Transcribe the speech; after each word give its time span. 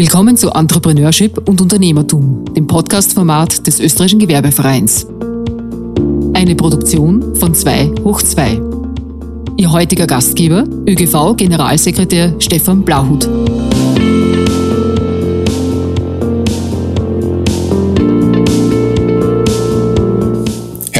Willkommen 0.00 0.34
zu 0.34 0.48
Entrepreneurship 0.48 1.46
und 1.46 1.60
Unternehmertum, 1.60 2.46
dem 2.54 2.66
Podcast-Format 2.66 3.66
des 3.66 3.80
Österreichischen 3.80 4.18
Gewerbevereins. 4.18 5.06
Eine 6.32 6.54
Produktion 6.56 7.34
von 7.36 7.54
2 7.54 7.96
hoch 8.02 8.22
2. 8.22 8.62
Ihr 9.58 9.70
heutiger 9.70 10.06
Gastgeber, 10.06 10.64
ÖGV-Generalsekretär 10.88 12.34
Stefan 12.38 12.80
Blauhut. 12.82 13.28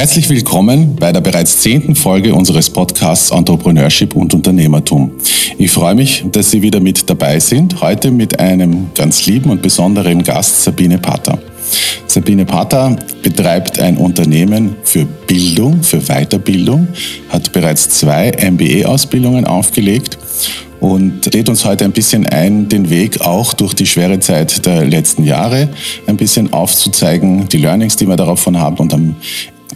Herzlich 0.01 0.29
willkommen 0.29 0.95
bei 0.95 1.11
der 1.11 1.21
bereits 1.21 1.59
zehnten 1.59 1.93
Folge 1.93 2.33
unseres 2.33 2.71
Podcasts 2.71 3.29
Entrepreneurship 3.29 4.15
und 4.15 4.33
Unternehmertum. 4.33 5.11
Ich 5.59 5.69
freue 5.69 5.93
mich, 5.93 6.25
dass 6.31 6.49
Sie 6.49 6.63
wieder 6.63 6.79
mit 6.79 7.07
dabei 7.07 7.39
sind, 7.39 7.81
heute 7.81 8.09
mit 8.09 8.39
einem 8.39 8.87
ganz 8.95 9.27
lieben 9.27 9.51
und 9.51 9.61
besonderen 9.61 10.23
Gast, 10.23 10.63
Sabine 10.63 10.97
Pater. 10.97 11.37
Sabine 12.07 12.45
Pater 12.45 12.97
betreibt 13.21 13.79
ein 13.79 13.95
Unternehmen 13.95 14.75
für 14.81 15.05
Bildung, 15.05 15.83
für 15.83 16.01
Weiterbildung, 16.01 16.87
hat 17.29 17.51
bereits 17.51 17.87
zwei 17.89 18.31
MBA-Ausbildungen 18.31 19.45
aufgelegt 19.45 20.17
und 20.79 21.31
lädt 21.31 21.47
uns 21.47 21.63
heute 21.63 21.85
ein 21.85 21.91
bisschen 21.91 22.25
ein, 22.25 22.67
den 22.67 22.89
Weg 22.89 23.21
auch 23.21 23.53
durch 23.53 23.75
die 23.75 23.85
schwere 23.85 24.19
Zeit 24.19 24.65
der 24.65 24.83
letzten 24.83 25.25
Jahre 25.25 25.69
ein 26.07 26.17
bisschen 26.17 26.51
aufzuzeigen, 26.53 27.47
die 27.49 27.57
Learnings, 27.57 27.97
die 27.97 28.07
wir 28.07 28.15
davon 28.15 28.57
haben 28.57 28.77
und 28.77 28.95
am 28.95 29.15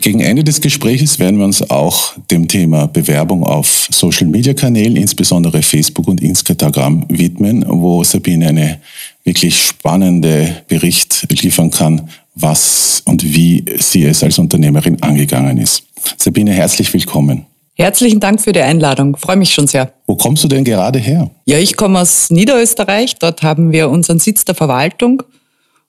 gegen 0.01 0.19
Ende 0.19 0.43
des 0.43 0.61
Gesprächs 0.61 1.19
werden 1.19 1.37
wir 1.37 1.45
uns 1.45 1.69
auch 1.69 2.13
dem 2.31 2.47
Thema 2.47 2.87
Bewerbung 2.87 3.43
auf 3.43 3.87
Social-Media-Kanälen, 3.91 4.95
insbesondere 4.95 5.61
Facebook 5.61 6.07
und 6.07 6.21
Instagram, 6.21 7.05
widmen, 7.09 7.65
wo 7.67 8.03
Sabine 8.03 8.49
eine 8.49 8.79
wirklich 9.23 9.59
spannende 9.59 10.63
Bericht 10.67 11.27
liefern 11.41 11.71
kann, 11.71 12.09
was 12.35 13.01
und 13.05 13.23
wie 13.23 13.65
sie 13.79 14.03
es 14.03 14.23
als 14.23 14.39
Unternehmerin 14.39 15.01
angegangen 15.01 15.57
ist. 15.57 15.83
Sabine, 16.17 16.51
herzlich 16.51 16.93
willkommen. 16.93 17.45
Herzlichen 17.77 18.19
Dank 18.21 18.39
für 18.41 18.53
die 18.53 18.61
Einladung. 18.61 19.17
Freue 19.17 19.35
mich 19.35 19.53
schon 19.53 19.67
sehr. 19.67 19.91
Wo 20.07 20.15
kommst 20.15 20.43
du 20.43 20.47
denn 20.47 20.63
gerade 20.63 20.99
her? 20.99 21.29
Ja, 21.45 21.57
ich 21.57 21.75
komme 21.75 21.99
aus 21.99 22.29
Niederösterreich. 22.29 23.15
Dort 23.19 23.43
haben 23.43 23.71
wir 23.73 23.89
unseren 23.89 24.19
Sitz 24.19 24.45
der 24.45 24.55
Verwaltung 24.55 25.23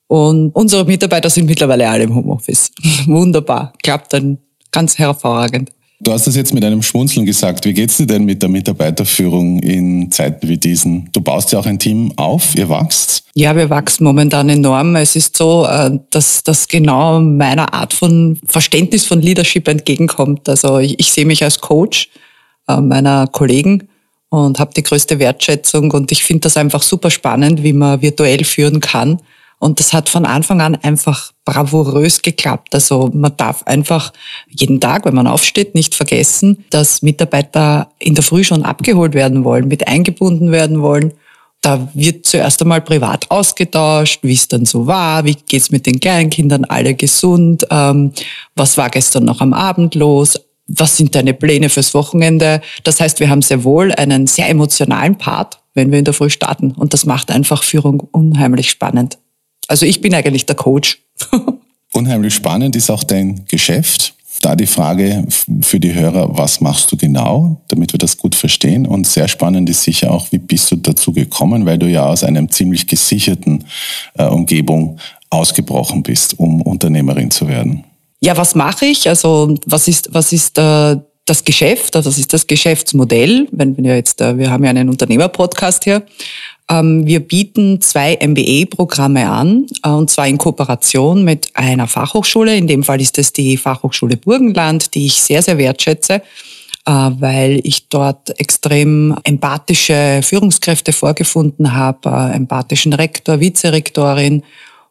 und 0.09 0.51
unsere 0.51 0.85
Mitarbeiter 0.85 1.31
sind 1.31 1.47
mittlerweile 1.47 1.89
alle 1.89 2.05
im 2.05 2.15
Homeoffice. 2.15 2.71
Wunderbar. 3.07 3.73
Klappt 3.83 4.12
dann 4.12 4.39
ganz 4.71 4.99
hervorragend. 4.99 5.71
Du 5.99 6.12
hast 6.12 6.27
das 6.27 6.37
jetzt 6.37 6.53
mit 6.53 6.62
einem 6.62 6.83
Schmunzeln 6.83 7.25
gesagt. 7.25 7.65
Wie 7.65 7.73
geht's 7.73 7.97
dir 7.97 8.07
denn 8.07 8.27
mit 8.27 8.43
der 8.43 8.51
Mitarbeiterführung 8.51 9.61
in 9.61 10.11
Zeiten 10.11 10.47
wie 10.47 10.59
diesen? 10.59 11.09
Du 11.12 11.23
baust 11.23 11.53
ja 11.53 11.59
auch 11.59 11.65
ein 11.65 11.79
Team 11.79 12.12
auf, 12.17 12.55
ihr 12.55 12.69
wachst. 12.69 13.25
Ja, 13.34 13.57
wir 13.57 13.71
wachsen 13.71 14.05
momentan 14.05 14.51
enorm. 14.51 14.95
Es 14.97 15.17
ist 15.17 15.37
so, 15.37 15.65
äh, 15.67 15.99
dass 16.11 16.45
das 16.45 16.69
genau 16.69 17.21
meiner 17.21 17.73
Art 17.73 17.95
von 17.95 18.39
Verständnis 18.45 19.07
von 19.07 19.23
Leadership 19.23 19.67
entgegenkommt. 19.69 20.49
Also 20.51 20.79
ich, 20.79 21.01
ich 21.01 21.12
sehe 21.12 21.25
mich 21.25 21.43
als 21.43 21.61
Coach 21.61 22.11
äh, 22.69 22.79
meiner 22.79 23.27
Kollegen 23.27 23.89
und 24.29 24.59
habe 24.59 24.75
die 24.75 24.83
größte 24.83 25.19
Wertschätzung 25.19 25.93
und 25.93 26.12
ich 26.12 26.25
finde 26.25 26.43
das 26.43 26.59
einfach 26.59 26.83
super 26.83 27.11
spannend, 27.11 27.62
wie 27.62 27.73
man 27.73 28.03
virtuell 28.03 28.45
führen 28.45 28.81
kann 28.81 29.19
und 29.59 29.81
das 29.81 29.93
hat 29.93 30.09
von 30.09 30.27
Anfang 30.27 30.61
an 30.61 30.75
einfach 30.75 31.33
bravourös 31.45 32.21
geklappt. 32.21 32.75
Also 32.75 33.11
man 33.15 33.37
darf 33.37 33.62
einfach 33.62 34.12
jeden 34.49 34.81
Tag, 34.81 35.07
wenn 35.07 35.15
man 35.15 35.27
aufsteht, 35.27 35.75
nicht 35.75 35.95
vergessen, 35.95 36.65
dass 36.71 37.03
Mitarbeiter 37.03 37.91
in 37.99 38.15
der 38.15 38.25
Früh 38.25 38.45
schon 38.45 38.65
abgeholt 38.65 39.15
werden 39.15 39.45
wollen, 39.45 39.69
mit 39.69 39.89
eingebunden 39.89 40.53
werden 40.53 40.83
wollen. 40.83 41.15
Da 41.62 41.89
wird 41.95 42.27
zuerst 42.27 42.61
einmal 42.61 42.83
privat 42.83 43.31
ausgetauscht, 43.31 44.21
wie 44.23 44.34
es 44.34 44.47
dann 44.47 44.67
so 44.67 44.87
war, 44.87 45.25
wie 45.25 45.34
geht's 45.34 45.71
mit 45.71 45.87
den 45.87 46.01
Kleinkindern, 46.01 46.67
alle 46.67 46.94
gesund, 46.94 47.67
ähm, 47.71 48.12
was 48.55 48.77
war 48.77 48.91
gestern 48.91 49.25
noch 49.25 49.41
am 49.41 49.55
Abend 49.55 49.94
los, 49.94 50.38
was 50.69 50.99
sind 50.99 51.15
deine 51.15 51.33
Pläne 51.33 51.71
fürs 51.71 51.94
Wochenende. 51.94 52.61
Das 52.84 53.00
heißt, 53.00 53.21
wir 53.21 53.31
haben 53.31 53.43
sehr 53.43 53.65
wohl 53.65 53.91
einen 53.93 54.27
sehr 54.27 54.50
emotionalen 54.50 55.17
Part, 55.17 55.61
wenn 55.75 55.91
wir 55.91 55.99
in 55.99 56.05
der 56.05 56.15
Früh 56.15 56.31
starten. 56.31 56.73
Und 56.73 56.93
das 56.93 57.06
macht 57.06 57.31
einfach 57.31 57.62
Führung 57.62 58.00
unheimlich 58.12 58.71
spannend. 58.71 59.19
Also 59.69 59.87
ich 59.87 60.00
bin 60.00 60.15
eigentlich 60.15 60.47
der 60.47 60.56
Coach. 60.56 60.99
Unheimlich 61.93 62.34
spannend 62.34 62.77
ist 62.77 62.91
auch 62.91 63.04
dein 63.04 63.44
Geschäft. 63.47 64.15
Da 64.43 64.54
die 64.54 64.66
Frage 64.66 65.27
für 65.62 65.81
die 65.81 65.94
Hörer, 65.94 66.37
was 66.37 66.60
machst 66.60 66.93
du 66.93 66.97
genau, 66.97 67.62
damit 67.69 67.94
wir 67.94 67.99
das 67.99 68.19
gut 68.19 68.34
verstehen? 68.34 68.87
Und 68.87 69.06
sehr 69.06 69.28
spannend 69.28 69.71
ist 69.71 69.82
sicher 69.82 70.10
auch, 70.10 70.31
wie 70.31 70.38
bist 70.38 70.71
du 70.71 70.76
dazu 70.76 71.12
gekommen, 71.12 71.65
weil 71.65 71.78
du 71.78 71.87
ja 71.87 72.06
aus 72.06 72.22
einem 72.22 72.50
ziemlich 72.50 72.87
gesicherten 72.87 73.65
äh, 74.19 74.26
Umgebung 74.26 74.99
ausgebrochen 75.31 76.03
bist, 76.03 76.38
um 76.38 76.60
Unternehmerin 76.60 77.31
zu 77.31 77.49
werden. 77.49 77.84
Ja, 78.21 78.37
was 78.37 78.55
mache 78.55 78.87
ich? 78.87 79.09
Also 79.09 79.55
was 79.66 79.88
ist, 79.88 80.12
was 80.12 80.32
ist 80.32 80.59
äh, 80.59 80.97
das 81.25 81.44
Geschäft? 81.44 81.97
Also 81.97 82.10
das 82.10 82.19
ist 82.19 82.32
das 82.32 82.47
Geschäftsmodell. 82.47 83.49
Wenn 83.53 83.76
wir 83.76 83.97
jetzt, 83.97 84.21
äh, 84.21 84.37
wir 84.38 84.50
haben 84.50 84.65
ja 84.65 84.71
einen 84.71 84.88
Unternehmerpodcast 84.88 85.84
hier. 85.84 86.03
Ähm, 86.69 87.06
wir 87.06 87.21
bieten 87.21 87.81
zwei 87.81 88.19
MBA-Programme 88.21 89.28
an, 89.28 89.66
äh, 89.84 89.88
und 89.88 90.10
zwar 90.10 90.27
in 90.27 90.38
Kooperation 90.38 91.25
mit 91.25 91.50
einer 91.54 91.87
Fachhochschule. 91.87 92.56
In 92.56 92.66
dem 92.66 92.82
Fall 92.82 93.00
ist 93.00 93.19
es 93.19 93.32
die 93.32 93.56
Fachhochschule 93.56 94.16
Burgenland, 94.16 94.94
die 94.94 95.06
ich 95.06 95.22
sehr, 95.22 95.43
sehr 95.43 95.59
wertschätze, 95.59 96.15
äh, 96.15 96.21
weil 96.91 97.60
ich 97.62 97.88
dort 97.88 98.38
extrem 98.41 99.16
empathische 99.22 100.21
Führungskräfte 100.22 100.93
vorgefunden 100.93 101.75
habe, 101.75 102.09
äh, 102.09 102.34
empathischen 102.34 102.93
Rektor, 102.93 103.38
Vizerektorin 103.38 104.43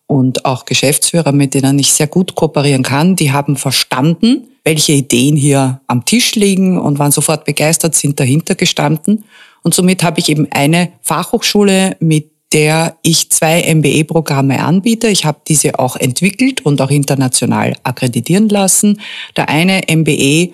und 0.07 0.45
auch 0.45 0.63
Geschäftsführer, 0.63 1.33
mit 1.33 1.55
denen 1.55 1.77
ich 1.79 1.91
sehr 1.91 2.07
gut 2.07 2.35
kooperieren 2.35 2.83
kann. 2.83 3.17
Die 3.17 3.33
haben 3.33 3.57
verstanden, 3.57 4.47
welche 4.63 4.93
Ideen 4.93 5.35
hier 5.35 5.81
am 5.87 6.05
Tisch 6.05 6.35
liegen 6.35 6.79
und 6.79 6.99
waren 6.99 7.11
sofort 7.11 7.43
begeistert, 7.43 7.95
sind 7.95 8.19
dahinter 8.19 8.55
gestanden. 8.55 9.25
Und 9.65 9.73
somit 9.73 10.03
habe 10.03 10.19
ich 10.19 10.29
eben 10.29 10.47
eine 10.51 10.91
Fachhochschule, 11.01 11.97
mit 11.99 12.29
der 12.53 12.97
ich 13.01 13.31
zwei 13.31 13.73
MBE-Programme 13.73 14.63
anbiete. 14.63 15.07
Ich 15.07 15.25
habe 15.25 15.39
diese 15.47 15.79
auch 15.79 15.95
entwickelt 15.95 16.63
und 16.63 16.79
auch 16.81 16.91
international 16.91 17.75
akkreditieren 17.81 18.47
lassen. 18.47 19.01
Der 19.35 19.49
eine 19.49 19.81
MBE 19.89 20.53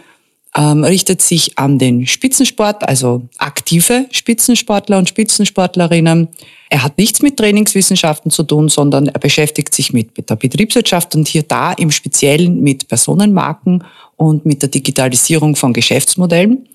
ähm, 0.56 0.84
richtet 0.86 1.22
sich 1.22 1.58
an 1.58 1.78
den 1.78 2.08
Spitzensport, 2.08 2.88
also 2.88 3.24
aktive 3.38 4.06
Spitzensportler 4.12 4.98
und 4.98 5.10
Spitzensportlerinnen. 5.10 6.30
Er 6.70 6.84
hat 6.84 6.98
nichts 6.98 7.22
mit 7.22 7.36
Trainingswissenschaften 7.36 8.32
zu 8.32 8.44
tun, 8.44 8.70
sondern 8.70 9.08
er 9.08 9.20
beschäftigt 9.20 9.76
sich 9.76 9.92
mit, 9.92 10.16
mit 10.16 10.30
der 10.30 10.38
Betriebswirtschaft 10.38 11.16
und 11.16 11.28
hier 11.28 11.44
da 11.44 11.74
im 11.74 11.92
Speziellen 11.92 12.62
mit 12.62 12.88
Personenmarken 12.88 13.84
und 14.16 14.46
mit 14.46 14.62
der 14.62 14.70
Digitalisierung 14.70 15.58
von 15.58 15.74
Geschäftsmodellen. 15.74 16.70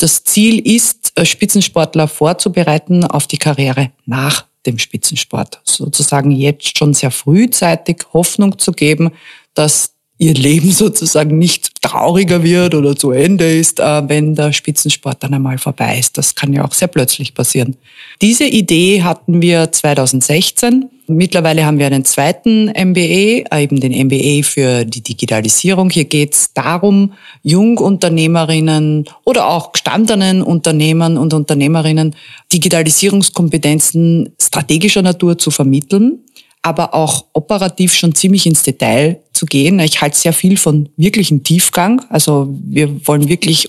Das 0.00 0.24
Ziel 0.24 0.66
ist, 0.66 1.12
äh, 1.16 1.26
Spitzensportler 1.26 2.08
vorzubereiten 2.08 3.04
auf 3.04 3.26
die 3.26 3.36
Karriere 3.36 3.92
nach 4.06 4.46
dem 4.64 4.78
Spitzensport. 4.78 5.60
Sozusagen 5.62 6.30
jetzt 6.30 6.78
schon 6.78 6.94
sehr 6.94 7.10
frühzeitig 7.10 8.04
Hoffnung 8.14 8.58
zu 8.58 8.72
geben, 8.72 9.10
dass 9.52 9.92
ihr 10.16 10.32
Leben 10.32 10.72
sozusagen 10.72 11.36
nicht 11.36 11.69
trauriger 11.90 12.44
wird 12.44 12.74
oder 12.74 12.94
zu 12.94 13.10
Ende 13.10 13.52
ist, 13.52 13.80
äh, 13.80 14.08
wenn 14.08 14.36
der 14.36 14.52
Spitzensport 14.52 15.22
dann 15.22 15.34
einmal 15.34 15.58
vorbei 15.58 15.98
ist. 15.98 16.16
Das 16.16 16.36
kann 16.36 16.52
ja 16.52 16.64
auch 16.64 16.72
sehr 16.72 16.88
plötzlich 16.88 17.34
passieren. 17.34 17.76
Diese 18.22 18.44
Idee 18.44 19.02
hatten 19.02 19.42
wir 19.42 19.72
2016. 19.72 20.88
Mittlerweile 21.08 21.66
haben 21.66 21.80
wir 21.80 21.86
einen 21.86 22.04
zweiten 22.04 22.68
MBA, 22.68 23.50
äh, 23.50 23.62
eben 23.64 23.80
den 23.80 23.92
MBA 23.92 24.44
für 24.44 24.84
die 24.84 25.00
Digitalisierung. 25.00 25.90
Hier 25.90 26.04
geht 26.04 26.34
es 26.34 26.52
darum, 26.54 27.14
Jungunternehmerinnen 27.42 29.06
oder 29.24 29.48
auch 29.48 29.72
gestandenen 29.72 30.42
Unternehmern 30.42 31.18
und 31.18 31.34
Unternehmerinnen 31.34 32.14
Digitalisierungskompetenzen 32.52 34.32
strategischer 34.40 35.02
Natur 35.02 35.38
zu 35.38 35.50
vermitteln 35.50 36.20
aber 36.62 36.94
auch 36.94 37.24
operativ 37.32 37.94
schon 37.94 38.14
ziemlich 38.14 38.46
ins 38.46 38.62
Detail 38.62 39.20
zu 39.32 39.46
gehen. 39.46 39.80
Ich 39.80 40.00
halte 40.02 40.16
sehr 40.16 40.32
viel 40.32 40.56
von 40.56 40.88
wirklichem 40.96 41.42
Tiefgang. 41.42 42.02
Also 42.10 42.48
wir 42.62 43.06
wollen 43.06 43.28
wirklich 43.28 43.68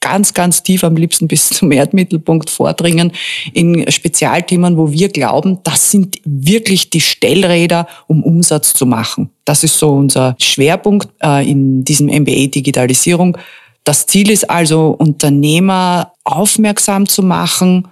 ganz, 0.00 0.34
ganz 0.34 0.62
tief 0.62 0.84
am 0.84 0.96
liebsten 0.96 1.28
bis 1.28 1.48
zum 1.48 1.72
Erdmittelpunkt 1.72 2.50
vordringen 2.50 3.12
in 3.52 3.90
Spezialthemen, 3.90 4.76
wo 4.76 4.92
wir 4.92 5.08
glauben, 5.08 5.58
das 5.64 5.90
sind 5.90 6.20
wirklich 6.24 6.90
die 6.90 7.00
Stellräder, 7.00 7.86
um 8.06 8.22
Umsatz 8.22 8.74
zu 8.74 8.86
machen. 8.86 9.30
Das 9.44 9.64
ist 9.64 9.78
so 9.78 9.90
unser 9.92 10.36
Schwerpunkt 10.38 11.08
äh, 11.22 11.48
in 11.48 11.84
diesem 11.84 12.06
MBA 12.06 12.46
Digitalisierung. 12.46 13.38
Das 13.84 14.06
Ziel 14.06 14.30
ist 14.30 14.48
also, 14.48 14.90
Unternehmer 14.90 16.12
aufmerksam 16.24 17.08
zu 17.08 17.22
machen, 17.22 17.88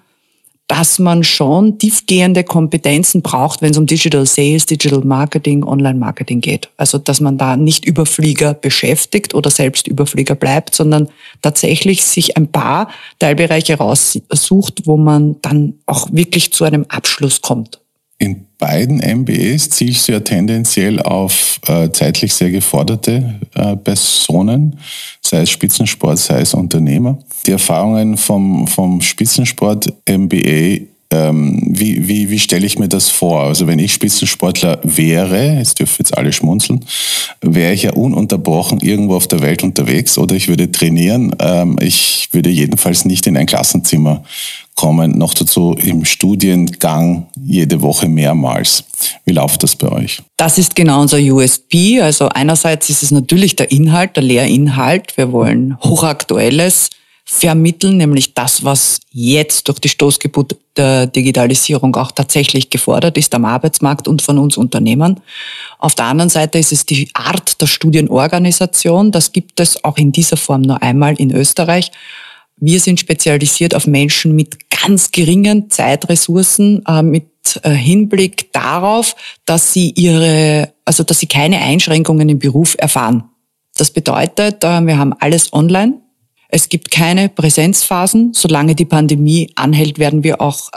dass 0.68 0.98
man 0.98 1.22
schon 1.22 1.78
tiefgehende 1.78 2.42
Kompetenzen 2.42 3.22
braucht, 3.22 3.62
wenn 3.62 3.70
es 3.70 3.78
um 3.78 3.86
Digital 3.86 4.26
Sales, 4.26 4.66
Digital 4.66 5.00
Marketing, 5.00 5.62
Online 5.62 5.98
Marketing 5.98 6.40
geht. 6.40 6.70
Also, 6.76 6.98
dass 6.98 7.20
man 7.20 7.38
da 7.38 7.56
nicht 7.56 7.84
Überflieger 7.84 8.54
beschäftigt 8.54 9.34
oder 9.34 9.50
selbst 9.50 9.86
Überflieger 9.86 10.34
bleibt, 10.34 10.74
sondern 10.74 11.08
tatsächlich 11.40 12.04
sich 12.04 12.36
ein 12.36 12.48
paar 12.48 12.88
Teilbereiche 13.20 13.76
raussucht, 13.76 14.86
wo 14.86 14.96
man 14.96 15.36
dann 15.42 15.74
auch 15.86 16.08
wirklich 16.10 16.52
zu 16.52 16.64
einem 16.64 16.84
Abschluss 16.88 17.40
kommt. 17.40 17.80
In 18.18 18.46
beiden 18.58 18.98
MBAs 18.98 19.68
zielst 19.68 20.08
du 20.08 20.12
ja 20.12 20.20
tendenziell 20.20 21.00
auf 21.00 21.60
äh, 21.66 21.90
zeitlich 21.90 22.32
sehr 22.32 22.50
geforderte 22.50 23.40
äh, 23.54 23.76
Personen, 23.76 24.78
sei 25.20 25.42
es 25.42 25.50
Spitzensport, 25.50 26.18
sei 26.18 26.40
es 26.40 26.54
Unternehmer. 26.54 27.18
Die 27.46 27.50
Erfahrungen 27.50 28.16
vom, 28.16 28.66
vom 28.66 29.02
Spitzensport 29.02 29.92
MBA 30.08 30.86
ähm, 31.10 31.62
wie, 31.68 32.08
wie, 32.08 32.30
wie 32.30 32.38
stelle 32.38 32.66
ich 32.66 32.78
mir 32.78 32.88
das 32.88 33.08
vor? 33.08 33.42
Also 33.42 33.66
wenn 33.66 33.78
ich 33.78 33.92
Spitzensportler 33.92 34.80
wäre, 34.82 35.54
jetzt 35.58 35.78
dürfen 35.78 35.96
jetzt 36.00 36.16
alle 36.16 36.32
schmunzeln, 36.32 36.84
wäre 37.40 37.72
ich 37.72 37.84
ja 37.84 37.92
ununterbrochen 37.92 38.80
irgendwo 38.80 39.14
auf 39.14 39.28
der 39.28 39.40
Welt 39.40 39.62
unterwegs 39.62 40.18
oder 40.18 40.34
ich 40.34 40.48
würde 40.48 40.72
trainieren. 40.72 41.34
Ähm, 41.38 41.76
ich 41.80 42.28
würde 42.32 42.50
jedenfalls 42.50 43.04
nicht 43.04 43.26
in 43.26 43.36
ein 43.36 43.46
Klassenzimmer 43.46 44.24
kommen, 44.76 45.18
noch 45.18 45.34
dazu 45.34 45.74
im 45.78 46.04
Studiengang 46.04 47.26
jede 47.34 47.82
Woche 47.82 48.08
mehrmals. 48.08 48.84
Wie 49.24 49.32
läuft 49.32 49.62
das 49.62 49.74
bei 49.74 49.90
euch? 49.90 50.22
Das 50.36 50.58
ist 50.58 50.76
genau 50.76 51.00
unser 51.00 51.18
USP. 51.18 52.00
Also 52.00 52.28
einerseits 52.28 52.88
ist 52.88 53.02
es 53.02 53.10
natürlich 53.10 53.56
der 53.56 53.72
Inhalt, 53.72 54.16
der 54.16 54.22
Lehrinhalt. 54.22 55.16
Wir 55.16 55.32
wollen 55.32 55.76
hochaktuelles 55.82 56.90
vermitteln, 57.28 57.96
nämlich 57.96 58.34
das, 58.34 58.62
was 58.62 59.00
jetzt 59.10 59.66
durch 59.66 59.80
die 59.80 59.88
Stoßgeburt 59.88 60.56
der 60.76 61.08
Digitalisierung 61.08 61.96
auch 61.96 62.12
tatsächlich 62.12 62.70
gefordert 62.70 63.18
ist 63.18 63.34
am 63.34 63.44
Arbeitsmarkt 63.44 64.06
und 64.06 64.22
von 64.22 64.38
uns 64.38 64.56
Unternehmern. 64.56 65.20
Auf 65.80 65.96
der 65.96 66.04
anderen 66.04 66.30
Seite 66.30 66.58
ist 66.58 66.70
es 66.70 66.86
die 66.86 67.10
Art 67.14 67.60
der 67.60 67.66
Studienorganisation. 67.66 69.10
Das 69.10 69.32
gibt 69.32 69.58
es 69.58 69.82
auch 69.82 69.96
in 69.96 70.12
dieser 70.12 70.36
Form 70.36 70.62
nur 70.62 70.80
einmal 70.82 71.16
in 71.16 71.32
Österreich. 71.32 71.90
Wir 72.58 72.80
sind 72.80 72.98
spezialisiert 72.98 73.74
auf 73.74 73.86
Menschen 73.86 74.34
mit 74.34 74.70
ganz 74.70 75.10
geringen 75.10 75.70
Zeitressourcen, 75.70 76.82
äh, 76.86 77.02
mit 77.02 77.60
äh, 77.62 77.70
Hinblick 77.70 78.52
darauf, 78.52 79.14
dass 79.44 79.72
sie 79.72 79.90
ihre, 79.90 80.72
also 80.84 81.04
dass 81.04 81.18
sie 81.20 81.26
keine 81.26 81.60
Einschränkungen 81.60 82.28
im 82.28 82.38
Beruf 82.38 82.74
erfahren. 82.78 83.24
Das 83.76 83.90
bedeutet, 83.90 84.64
äh, 84.64 84.80
wir 84.80 84.98
haben 84.98 85.12
alles 85.18 85.52
online. 85.52 86.00
Es 86.48 86.68
gibt 86.68 86.90
keine 86.90 87.28
Präsenzphasen. 87.28 88.32
Solange 88.32 88.74
die 88.74 88.84
Pandemie 88.84 89.50
anhält, 89.56 89.98
werden 89.98 90.24
wir 90.24 90.40
auch 90.40 90.70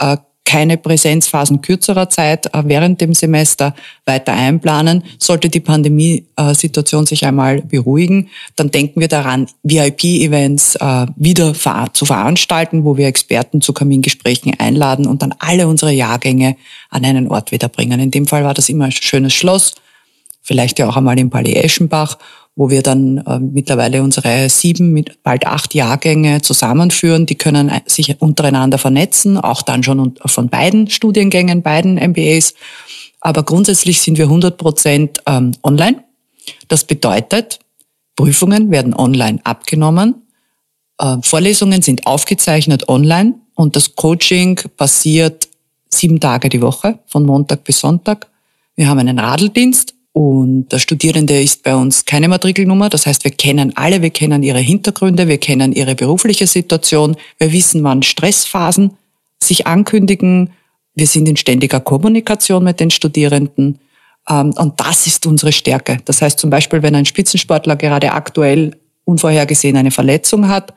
keine 0.44 0.76
Präsenzphasen 0.76 1.60
kürzerer 1.60 2.08
Zeit 2.08 2.46
äh, 2.46 2.62
während 2.64 3.00
dem 3.00 3.14
Semester 3.14 3.74
weiter 4.04 4.32
einplanen. 4.32 5.04
Sollte 5.18 5.48
die 5.48 5.60
Pandemiesituation 5.60 7.06
sich 7.06 7.24
einmal 7.24 7.62
beruhigen, 7.62 8.30
dann 8.56 8.70
denken 8.70 9.00
wir 9.00 9.08
daran, 9.08 9.46
VIP-Events 9.62 10.76
äh, 10.76 11.06
wieder 11.14 11.54
zu 11.92 12.04
veranstalten, 12.04 12.84
wo 12.84 12.96
wir 12.96 13.06
Experten 13.06 13.60
zu 13.60 13.72
Kamingesprächen 13.72 14.58
einladen 14.58 15.06
und 15.06 15.22
dann 15.22 15.34
alle 15.38 15.68
unsere 15.68 15.92
Jahrgänge 15.92 16.56
an 16.88 17.04
einen 17.04 17.28
Ort 17.28 17.52
wiederbringen. 17.52 18.00
In 18.00 18.10
dem 18.10 18.26
Fall 18.26 18.42
war 18.42 18.54
das 18.54 18.68
immer 18.68 18.86
ein 18.86 18.92
schönes 18.92 19.34
Schloss, 19.34 19.74
vielleicht 20.42 20.80
ja 20.80 20.88
auch 20.88 20.96
einmal 20.96 21.18
im 21.18 21.30
Palais 21.30 21.54
Eschenbach 21.54 22.18
wo 22.56 22.68
wir 22.70 22.82
dann 22.82 23.18
äh, 23.18 23.38
mittlerweile 23.38 24.02
unsere 24.02 24.48
sieben, 24.48 24.92
mit 24.92 25.22
bald 25.22 25.46
acht 25.46 25.74
Jahrgänge 25.74 26.42
zusammenführen. 26.42 27.26
Die 27.26 27.36
können 27.36 27.70
sich 27.86 28.20
untereinander 28.20 28.78
vernetzen, 28.78 29.38
auch 29.38 29.62
dann 29.62 29.82
schon 29.82 30.14
von 30.24 30.48
beiden 30.48 30.90
Studiengängen, 30.90 31.62
beiden 31.62 31.94
MBAs. 31.94 32.54
Aber 33.20 33.42
grundsätzlich 33.42 34.00
sind 34.00 34.18
wir 34.18 34.24
100 34.24 34.56
Prozent 34.56 35.22
ähm, 35.26 35.52
online. 35.62 36.04
Das 36.68 36.84
bedeutet, 36.84 37.60
Prüfungen 38.16 38.70
werden 38.70 38.94
online 38.94 39.40
abgenommen, 39.44 40.26
äh, 40.98 41.16
Vorlesungen 41.22 41.82
sind 41.82 42.06
aufgezeichnet 42.06 42.88
online 42.88 43.34
und 43.54 43.76
das 43.76 43.94
Coaching 43.94 44.60
passiert 44.76 45.48
sieben 45.88 46.20
Tage 46.20 46.48
die 46.48 46.62
Woche, 46.62 46.98
von 47.06 47.24
Montag 47.24 47.64
bis 47.64 47.80
Sonntag. 47.80 48.28
Wir 48.76 48.88
haben 48.88 48.98
einen 48.98 49.18
Radeldienst, 49.18 49.94
und 50.12 50.68
der 50.68 50.78
Studierende 50.78 51.40
ist 51.40 51.62
bei 51.62 51.74
uns 51.74 52.04
keine 52.04 52.28
Matrikelnummer. 52.28 52.88
Das 52.88 53.06
heißt, 53.06 53.22
wir 53.24 53.30
kennen 53.30 53.76
alle, 53.76 54.02
wir 54.02 54.10
kennen 54.10 54.42
ihre 54.42 54.58
Hintergründe, 54.58 55.28
wir 55.28 55.38
kennen 55.38 55.72
ihre 55.72 55.94
berufliche 55.94 56.46
Situation, 56.46 57.16
wir 57.38 57.52
wissen, 57.52 57.84
wann 57.84 58.02
Stressphasen 58.02 58.96
sich 59.42 59.66
ankündigen. 59.66 60.50
Wir 60.94 61.06
sind 61.06 61.28
in 61.28 61.36
ständiger 61.36 61.80
Kommunikation 61.80 62.64
mit 62.64 62.80
den 62.80 62.90
Studierenden. 62.90 63.78
Ähm, 64.28 64.52
und 64.56 64.80
das 64.80 65.06
ist 65.06 65.26
unsere 65.26 65.52
Stärke. 65.52 65.98
Das 66.04 66.20
heißt 66.20 66.38
zum 66.38 66.50
Beispiel, 66.50 66.82
wenn 66.82 66.96
ein 66.96 67.06
Spitzensportler 67.06 67.76
gerade 67.76 68.12
aktuell 68.12 68.76
unvorhergesehen 69.04 69.76
eine 69.76 69.92
Verletzung 69.92 70.48
hat, 70.48 70.74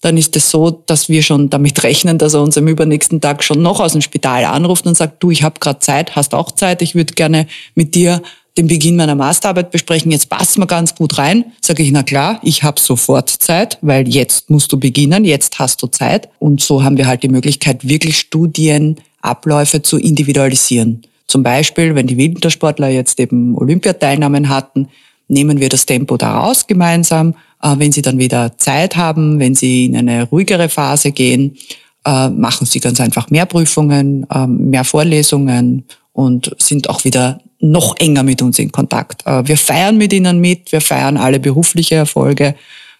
dann 0.00 0.18
ist 0.18 0.36
es 0.36 0.50
so, 0.50 0.70
dass 0.70 1.08
wir 1.08 1.22
schon 1.22 1.48
damit 1.48 1.82
rechnen, 1.82 2.18
dass 2.18 2.34
er 2.34 2.42
uns 2.42 2.58
am 2.58 2.68
übernächsten 2.68 3.20
Tag 3.20 3.42
schon 3.42 3.62
noch 3.62 3.80
aus 3.80 3.92
dem 3.92 4.02
Spital 4.02 4.44
anruft 4.44 4.86
und 4.86 4.96
sagt, 4.96 5.22
du, 5.22 5.30
ich 5.30 5.42
habe 5.42 5.60
gerade 5.60 5.78
Zeit, 5.78 6.14
hast 6.14 6.34
auch 6.34 6.50
Zeit, 6.50 6.82
ich 6.82 6.94
würde 6.94 7.14
gerne 7.14 7.46
mit 7.74 7.94
dir 7.94 8.20
den 8.56 8.68
Beginn 8.68 8.96
meiner 8.96 9.16
Masterarbeit 9.16 9.70
besprechen, 9.70 10.12
jetzt 10.12 10.28
passt 10.28 10.58
mir 10.58 10.66
ganz 10.66 10.94
gut 10.94 11.18
rein, 11.18 11.46
sage 11.60 11.82
ich, 11.82 11.90
na 11.90 12.04
klar, 12.04 12.38
ich 12.42 12.62
habe 12.62 12.80
sofort 12.80 13.28
Zeit, 13.28 13.78
weil 13.80 14.08
jetzt 14.08 14.48
musst 14.48 14.72
du 14.72 14.78
beginnen, 14.78 15.24
jetzt 15.24 15.58
hast 15.58 15.82
du 15.82 15.88
Zeit. 15.88 16.28
Und 16.38 16.60
so 16.60 16.84
haben 16.84 16.96
wir 16.96 17.06
halt 17.06 17.24
die 17.24 17.28
Möglichkeit, 17.28 17.86
wirklich 17.88 18.18
Studienabläufe 18.18 19.82
zu 19.82 19.98
individualisieren. 19.98 21.02
Zum 21.26 21.42
Beispiel, 21.42 21.94
wenn 21.96 22.06
die 22.06 22.16
Wintersportler 22.16 22.88
jetzt 22.88 23.18
eben 23.18 23.56
Olympiateilnahmen 23.56 24.48
hatten, 24.48 24.88
nehmen 25.26 25.58
wir 25.58 25.68
das 25.68 25.86
Tempo 25.86 26.16
daraus 26.16 26.66
gemeinsam. 26.66 27.34
Äh, 27.62 27.74
wenn 27.78 27.90
sie 27.92 28.02
dann 28.02 28.18
wieder 28.18 28.56
Zeit 28.58 28.96
haben, 28.96 29.40
wenn 29.40 29.54
sie 29.54 29.86
in 29.86 29.96
eine 29.96 30.24
ruhigere 30.24 30.68
Phase 30.68 31.10
gehen, 31.10 31.56
äh, 32.04 32.28
machen 32.28 32.66
sie 32.66 32.78
ganz 32.78 33.00
einfach 33.00 33.30
mehr 33.30 33.46
Prüfungen, 33.46 34.26
ähm, 34.32 34.70
mehr 34.70 34.84
Vorlesungen 34.84 35.84
und 36.12 36.54
sind 36.58 36.88
auch 36.88 37.04
wieder 37.04 37.40
noch 37.64 37.96
enger 37.98 38.22
mit 38.22 38.42
uns 38.42 38.58
in 38.58 38.70
Kontakt. 38.70 39.26
Äh, 39.26 39.46
wir 39.48 39.56
feiern 39.56 39.96
mit 39.96 40.12
ihnen 40.12 40.40
mit, 40.40 40.70
wir 40.72 40.80
feiern 40.80 41.16
alle 41.16 41.40
berufliche 41.40 41.94
Erfolge. 41.94 42.54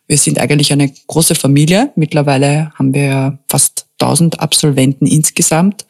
Wir 0.07 0.19
sind 0.19 0.39
eigentlich 0.39 0.73
eine 0.73 0.93
große 1.07 1.35
Familie. 1.35 1.93
Mittlerweile 1.97 2.73
haben 2.79 2.95
wir 2.95 3.39
fast 3.49 3.87
1000 4.01 4.41
Absolventen 4.41 5.07
insgesamt, 5.07 5.87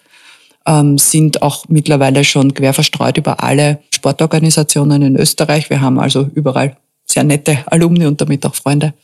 ähm, 0.67 0.99
sind 0.99 1.43
auch 1.43 1.67
mittlerweile 1.69 2.25
schon 2.25 2.55
quer 2.55 2.75
verstreut 2.75 3.17
über 3.17 3.43
alle 3.43 3.81
Sportorganisationen 3.95 5.03
in 5.03 5.17
Österreich. 5.17 5.71
Wir 5.71 5.81
haben 5.81 5.99
also 5.99 6.29
überall 6.35 6.77
sehr 7.07 7.25
nette 7.25 7.59
Alumni 7.67 8.07
und 8.07 8.21
damit 8.21 8.45
auch 8.47 8.55
Freunde. 8.55 8.95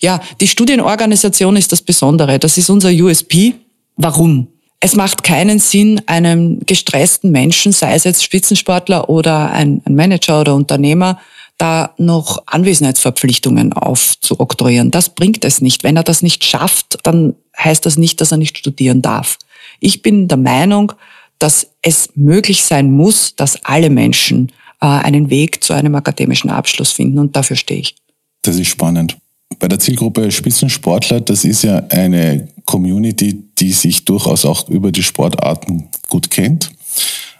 Ja, 0.00 0.20
die 0.40 0.48
Studienorganisation 0.48 1.56
ist 1.56 1.72
das 1.72 1.82
Besondere. 1.82 2.38
Das 2.38 2.58
ist 2.58 2.70
unser 2.70 2.90
USP. 2.90 3.54
Warum? 3.96 4.48
Es 4.84 4.96
macht 4.96 5.22
keinen 5.22 5.60
Sinn, 5.60 6.02
einem 6.04 6.60
gestressten 6.66 7.30
Menschen, 7.30 7.72
sei 7.72 7.94
es 7.94 8.04
jetzt 8.04 8.22
Spitzensportler 8.22 9.08
oder 9.08 9.50
ein, 9.50 9.80
Manager 9.88 10.42
oder 10.42 10.54
Unternehmer, 10.54 11.18
da 11.56 11.94
noch 11.96 12.42
Anwesenheitsverpflichtungen 12.44 13.72
aufzuoktroyieren. 13.72 14.90
Das 14.90 15.08
bringt 15.08 15.42
es 15.46 15.62
nicht. 15.62 15.84
Wenn 15.84 15.96
er 15.96 16.02
das 16.02 16.20
nicht 16.20 16.44
schafft, 16.44 16.98
dann 17.02 17.34
heißt 17.58 17.86
das 17.86 17.96
nicht, 17.96 18.20
dass 18.20 18.30
er 18.30 18.36
nicht 18.36 18.58
studieren 18.58 19.00
darf. 19.00 19.38
Ich 19.80 20.02
bin 20.02 20.28
der 20.28 20.36
Meinung, 20.36 20.92
dass 21.38 21.66
es 21.80 22.10
möglich 22.14 22.62
sein 22.62 22.90
muss, 22.90 23.36
dass 23.36 23.64
alle 23.64 23.88
Menschen 23.88 24.52
äh, 24.82 24.86
einen 24.86 25.30
Weg 25.30 25.64
zu 25.64 25.72
einem 25.72 25.94
akademischen 25.94 26.50
Abschluss 26.50 26.92
finden 26.92 27.18
und 27.20 27.34
dafür 27.34 27.56
stehe 27.56 27.80
ich. 27.80 27.96
Das 28.42 28.56
ist 28.56 28.68
spannend. 28.68 29.16
Bei 29.58 29.66
der 29.66 29.78
Zielgruppe 29.78 30.30
Spitzensportler, 30.30 31.22
das 31.22 31.46
ist 31.46 31.62
ja 31.62 31.78
eine 31.88 32.48
Community, 32.66 33.43
die 33.58 33.72
sich 33.72 34.04
durchaus 34.04 34.44
auch 34.44 34.68
über 34.68 34.92
die 34.92 35.02
Sportarten 35.02 35.88
gut 36.08 36.30
kennt. 36.30 36.70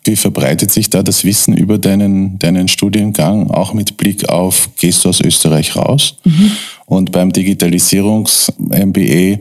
Wie 0.06 0.16
verbreitet 0.16 0.70
sich 0.70 0.90
da 0.90 1.02
das 1.02 1.24
Wissen 1.24 1.56
über 1.56 1.78
deinen, 1.78 2.38
deinen 2.38 2.68
Studiengang, 2.68 3.50
auch 3.50 3.72
mit 3.72 3.96
Blick 3.96 4.28
auf, 4.28 4.68
gehst 4.76 5.04
du 5.04 5.08
aus 5.08 5.22
Österreich 5.22 5.76
raus? 5.76 6.16
Mhm. 6.24 6.52
Und 6.84 7.10
beim 7.10 7.32
Digitalisierungs-MBA 7.32 9.00
äh, 9.00 9.38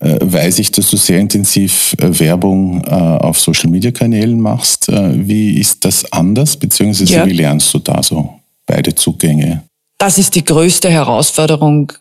weiß 0.00 0.60
ich, 0.60 0.72
dass 0.72 0.88
du 0.88 0.96
sehr 0.96 1.18
intensiv 1.18 1.94
äh, 1.98 2.18
Werbung 2.18 2.82
äh, 2.84 2.88
auf 2.88 3.38
Social-Media-Kanälen 3.38 4.40
machst. 4.40 4.90
Wie 4.90 5.58
ist 5.58 5.84
das 5.84 6.10
anders, 6.10 6.56
beziehungsweise 6.56 7.12
ja. 7.12 7.26
wie 7.26 7.34
lernst 7.34 7.74
du 7.74 7.78
da 7.78 8.02
so 8.02 8.40
beide 8.64 8.94
Zugänge? 8.94 9.64
Das 9.98 10.16
ist 10.16 10.34
die 10.36 10.44
größte 10.44 10.88
Herausforderung 10.88 11.92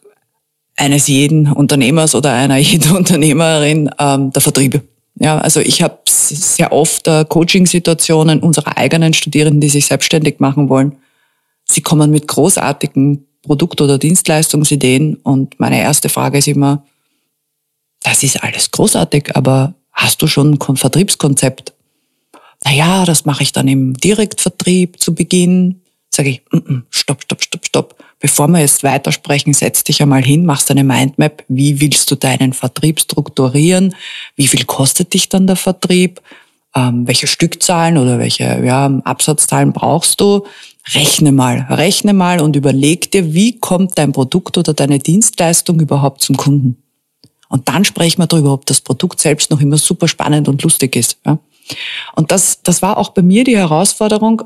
eines 0.78 1.08
jeden 1.08 1.52
Unternehmers 1.52 2.16
oder 2.16 2.32
einer 2.34 2.58
jeden 2.58 2.96
Unternehmerin, 2.96 3.90
ähm, 4.00 4.32
der 4.32 4.42
Vertrieb. 4.42 4.82
Ja, 5.20 5.40
also 5.40 5.60
ich 5.60 5.82
habe 5.82 6.00
sehr 6.06 6.72
oft 6.72 7.08
äh, 7.08 7.26
Coaching-Situationen 7.28 8.40
unserer 8.40 8.78
eigenen 8.78 9.14
Studierenden, 9.14 9.62
die 9.62 9.70
sich 9.70 9.88
selbstständig 9.88 10.40
machen 10.40 10.70
wollen. 10.70 10.96
Sie 11.66 11.82
kommen 11.82 12.12
mit 12.12 12.28
großartigen 12.28 13.26
Produkt- 13.42 13.82
oder 13.82 13.98
Dienstleistungsideen 13.98 15.16
und 15.16 15.60
meine 15.60 15.80
erste 15.80 16.10
Frage 16.10 16.38
ist 16.38 16.48
immer, 16.48 16.86
das 18.04 18.24
ist 18.24 18.44
alles 18.44 18.72
großartig, 18.72 19.36
aber 19.36 19.74
hast 19.92 20.22
du 20.22 20.28
schon 20.28 20.60
ein 20.60 20.76
Vertriebskonzept? 20.78 21.74
Naja, 22.64 23.06
das 23.06 23.26
mache 23.26 23.44
ich 23.44 23.52
dann 23.52 23.68
im 23.68 23.96
Direktvertrieb 23.96 25.02
zu 25.02 25.16
Beginn. 25.16 25.82
Sage 26.14 26.30
ich, 26.30 26.42
mm 26.52 26.58
-mm, 26.58 26.84
stopp, 26.90 27.24
stopp, 27.24 27.42
stopp, 27.44 27.66
stopp 27.66 27.97
bevor 28.20 28.48
wir 28.48 28.60
jetzt 28.60 28.84
weitersprechen, 28.84 29.54
setz 29.54 29.84
dich 29.84 30.02
einmal 30.02 30.24
hin, 30.24 30.46
machst 30.46 30.72
eine 30.72 30.84
Mindmap. 30.84 31.44
Wie 31.48 31.82
willst 31.82 32.10
du 32.12 32.16
deinen 32.16 32.54
Vertrieb 32.54 33.00
strukturieren? 33.00 33.96
Wie 34.36 34.48
viel 34.48 34.66
kostet 34.66 35.14
dich 35.14 35.30
dann 35.30 35.48
der 35.48 35.56
Vertrieb? 35.56 36.22
ähm, 36.78 37.08
welche 37.08 37.28
Stückzahlen 37.28 37.98
oder 37.98 38.20
welche 38.20 38.64
ja, 38.64 38.86
Absatzzahlen 39.04 39.74
brauchst 39.74 40.22
du. 40.22 40.46
Rechne 40.94 41.32
mal, 41.32 41.68
rechne 41.70 42.14
mal 42.14 42.40
und 42.40 42.56
überleg 42.56 43.12
dir, 43.12 43.34
wie 43.34 43.60
kommt 43.60 43.98
dein 43.98 44.14
Produkt 44.14 44.58
oder 44.58 44.74
deine 44.74 45.00
Dienstleistung 45.00 45.80
überhaupt 45.80 46.22
zum 46.22 46.38
Kunden. 46.38 46.78
Und 47.50 47.68
dann 47.68 47.84
sprechen 47.84 48.22
wir 48.22 48.28
darüber, 48.28 48.54
ob 48.54 48.66
das 48.66 48.82
Produkt 48.82 49.20
selbst 49.20 49.52
noch 49.52 49.60
immer 49.60 49.78
super 49.78 50.08
spannend 50.08 50.48
und 50.48 50.64
lustig 50.64 50.96
ist. 50.96 51.18
Ja? 51.26 51.40
Und 52.16 52.32
das, 52.32 52.62
das 52.62 52.82
war 52.82 52.98
auch 52.98 53.10
bei 53.10 53.22
mir 53.22 53.44
die 53.44 53.58
Herausforderung. 53.58 54.44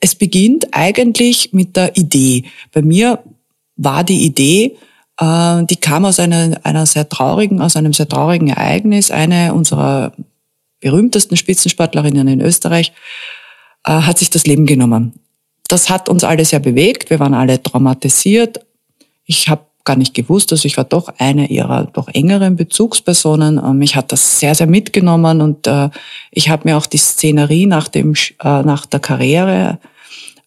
Es 0.00 0.14
beginnt 0.14 0.68
eigentlich 0.72 1.52
mit 1.52 1.76
der 1.76 1.96
Idee. 1.96 2.44
Bei 2.72 2.82
mir 2.82 3.22
war 3.76 4.04
die 4.04 4.24
Idee, 4.24 4.76
äh, 5.18 5.64
die 5.64 5.76
kam 5.76 6.04
aus 6.04 6.18
einer, 6.18 6.58
einer 6.62 6.86
sehr 6.86 7.08
traurigen, 7.08 7.60
aus 7.60 7.76
einem 7.76 7.92
sehr 7.92 8.08
traurigen 8.08 8.48
Ereignis. 8.48 9.10
Eine 9.10 9.54
unserer 9.54 10.12
berühmtesten 10.80 11.36
Spitzensportlerinnen 11.36 12.28
in 12.28 12.40
Österreich 12.40 12.92
äh, 13.84 13.92
hat 13.92 14.18
sich 14.18 14.30
das 14.30 14.46
Leben 14.46 14.66
genommen. 14.66 15.14
Das 15.68 15.90
hat 15.90 16.08
uns 16.08 16.24
alle 16.24 16.44
sehr 16.44 16.60
bewegt. 16.60 17.10
Wir 17.10 17.20
waren 17.20 17.34
alle 17.34 17.62
traumatisiert. 17.62 18.60
Ich 19.26 19.48
habe 19.48 19.67
gar 19.88 19.96
nicht 19.96 20.14
gewusst. 20.14 20.52
Also 20.52 20.66
ich 20.66 20.76
war 20.76 20.84
doch 20.84 21.08
eine 21.18 21.48
ihrer 21.48 21.88
doch 21.92 22.08
engeren 22.08 22.56
Bezugspersonen. 22.56 23.58
Ähm, 23.58 23.78
mich 23.78 23.96
hat 23.96 24.12
das 24.12 24.38
sehr, 24.38 24.54
sehr 24.54 24.66
mitgenommen 24.66 25.40
und 25.40 25.66
äh, 25.66 25.88
ich 26.30 26.50
habe 26.50 26.68
mir 26.68 26.76
auch 26.76 26.86
die 26.86 26.98
Szenerie 26.98 27.66
nach, 27.66 27.88
dem, 27.88 28.14
äh, 28.14 28.62
nach 28.62 28.86
der 28.86 29.00
Karriere 29.00 29.78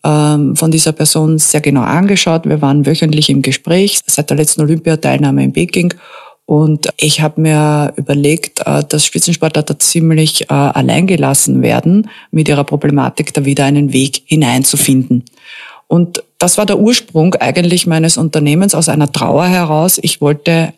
ähm, 0.04 0.56
von 0.56 0.72
dieser 0.72 0.92
Person 0.92 1.40
sehr 1.40 1.62
genau 1.62 1.82
angeschaut. 1.82 2.48
Wir 2.48 2.62
waren 2.62 2.86
wöchentlich 2.86 3.30
im 3.30 3.42
Gespräch 3.42 4.00
seit 4.06 4.30
der 4.30 4.38
letzten 4.38 4.62
Olympiateilnahme 4.62 5.44
in 5.44 5.54
Peking. 5.54 5.94
Und 6.46 6.90
ich 6.98 7.22
habe 7.22 7.42
mir 7.42 7.94
überlegt, 7.96 8.62
äh, 8.66 8.84
dass 8.88 9.06
Spitzensportler 9.06 9.64
da 9.64 9.80
ziemlich 9.80 10.44
äh, 10.44 10.54
alleingelassen 10.54 11.62
werden, 11.62 12.10
mit 12.30 12.48
ihrer 12.48 12.64
Problematik 12.64 13.34
da 13.34 13.46
wieder 13.46 13.66
einen 13.66 13.92
Weg 13.92 14.22
hineinzufinden. 14.26 15.24
Und 15.92 16.24
das 16.38 16.58
war 16.58 16.66
der 16.66 16.80
Ursprung 16.80 17.36
eigentlich 17.36 17.86
meines 17.86 18.16
Unternehmens 18.16 18.74
aus 18.76 18.88
einer 18.88 19.12
Trauer 19.12 19.46
heraus. 19.48 20.00
Ich 20.02 20.22
wollte 20.22 20.72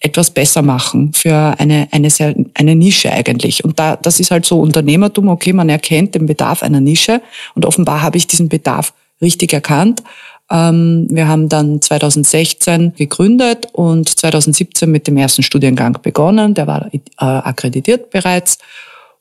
etwas 0.00 0.30
besser 0.30 0.60
machen 0.60 1.12
für 1.12 1.54
eine, 1.56 1.86
eine, 1.92 2.10
sehr, 2.10 2.34
eine 2.52 2.74
Nische 2.74 3.12
eigentlich. 3.12 3.62
Und 3.62 3.78
da, 3.78 3.94
das 3.94 4.18
ist 4.18 4.32
halt 4.32 4.44
so 4.44 4.58
Unternehmertum, 4.58 5.28
okay, 5.28 5.52
man 5.52 5.68
erkennt 5.68 6.16
den 6.16 6.26
Bedarf 6.26 6.64
einer 6.64 6.80
Nische 6.80 7.22
und 7.54 7.64
offenbar 7.64 8.02
habe 8.02 8.16
ich 8.16 8.26
diesen 8.26 8.48
Bedarf 8.48 8.92
richtig 9.22 9.52
erkannt. 9.52 10.02
Ähm, 10.50 11.06
wir 11.10 11.28
haben 11.28 11.48
dann 11.48 11.80
2016 11.80 12.94
gegründet 12.96 13.68
und 13.72 14.08
2017 14.08 14.90
mit 14.90 15.06
dem 15.06 15.16
ersten 15.16 15.44
Studiengang 15.44 15.96
begonnen. 16.02 16.54
Der 16.54 16.66
war 16.66 16.90
äh, 16.92 16.98
akkreditiert 17.18 18.10
bereits. 18.10 18.58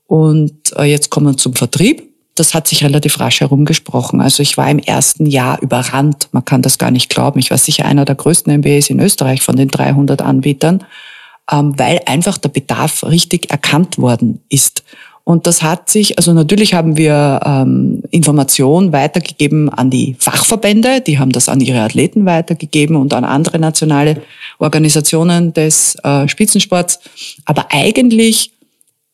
Und 0.08 0.76
äh, 0.76 0.86
jetzt 0.86 1.12
kommen 1.12 1.28
wir 1.28 1.38
zum 1.38 1.54
Vertrieb 1.54 2.15
das 2.36 2.54
hat 2.54 2.68
sich 2.68 2.84
relativ 2.84 3.20
rasch 3.20 3.40
herumgesprochen. 3.40 4.20
Also 4.20 4.44
ich 4.44 4.58
war 4.58 4.70
im 4.70 4.80
ersten 4.80 5.26
Jahr 5.26 5.62
überrannt. 5.62 6.28
Man 6.34 6.44
kann 6.44 6.62
das 6.62 6.78
gar 6.78 6.92
nicht 6.92 7.10
glauben. 7.10 7.40
Ich 7.40 7.50
war 7.50 7.58
sicher 7.58 7.86
einer 7.86 8.04
der 8.04 8.16
größten 8.16 8.60
MBAs 8.60 8.90
in 8.90 9.00
Österreich 9.00 9.42
von 9.42 9.56
den 9.56 9.70
300 9.70 10.22
Anbietern, 10.22 10.84
ähm, 11.50 11.74
weil 11.80 12.02
einfach 12.06 12.38
der 12.38 12.50
Bedarf 12.50 13.04
richtig 13.06 13.50
erkannt 13.52 13.98
worden 13.98 14.42
ist. 14.50 14.84
Und 15.24 15.48
das 15.48 15.64
hat 15.64 15.90
sich, 15.90 16.20
also 16.20 16.34
natürlich 16.34 16.76
haben 16.76 16.98
wir 16.98 17.40
ähm, 17.44 18.04
Informationen 18.12 18.94
weitergegeben 18.94 19.70
an 19.70 19.90
die 19.90 20.16
Fachverbände, 20.20 21.02
die 21.02 21.18
haben 21.18 21.32
das 21.32 21.50
an 21.50 21.62
ihre 21.62 21.82
Athleten 21.82 22.28
weitergegeben 22.28 22.96
und 22.96 23.12
an 23.12 23.24
andere 23.24 23.58
nationale 23.58 24.22
Organisationen 24.60 25.52
des 25.52 25.96
äh, 26.04 26.28
Spitzensports. 26.28 27.00
Aber 27.46 27.68
eigentlich 27.72 28.52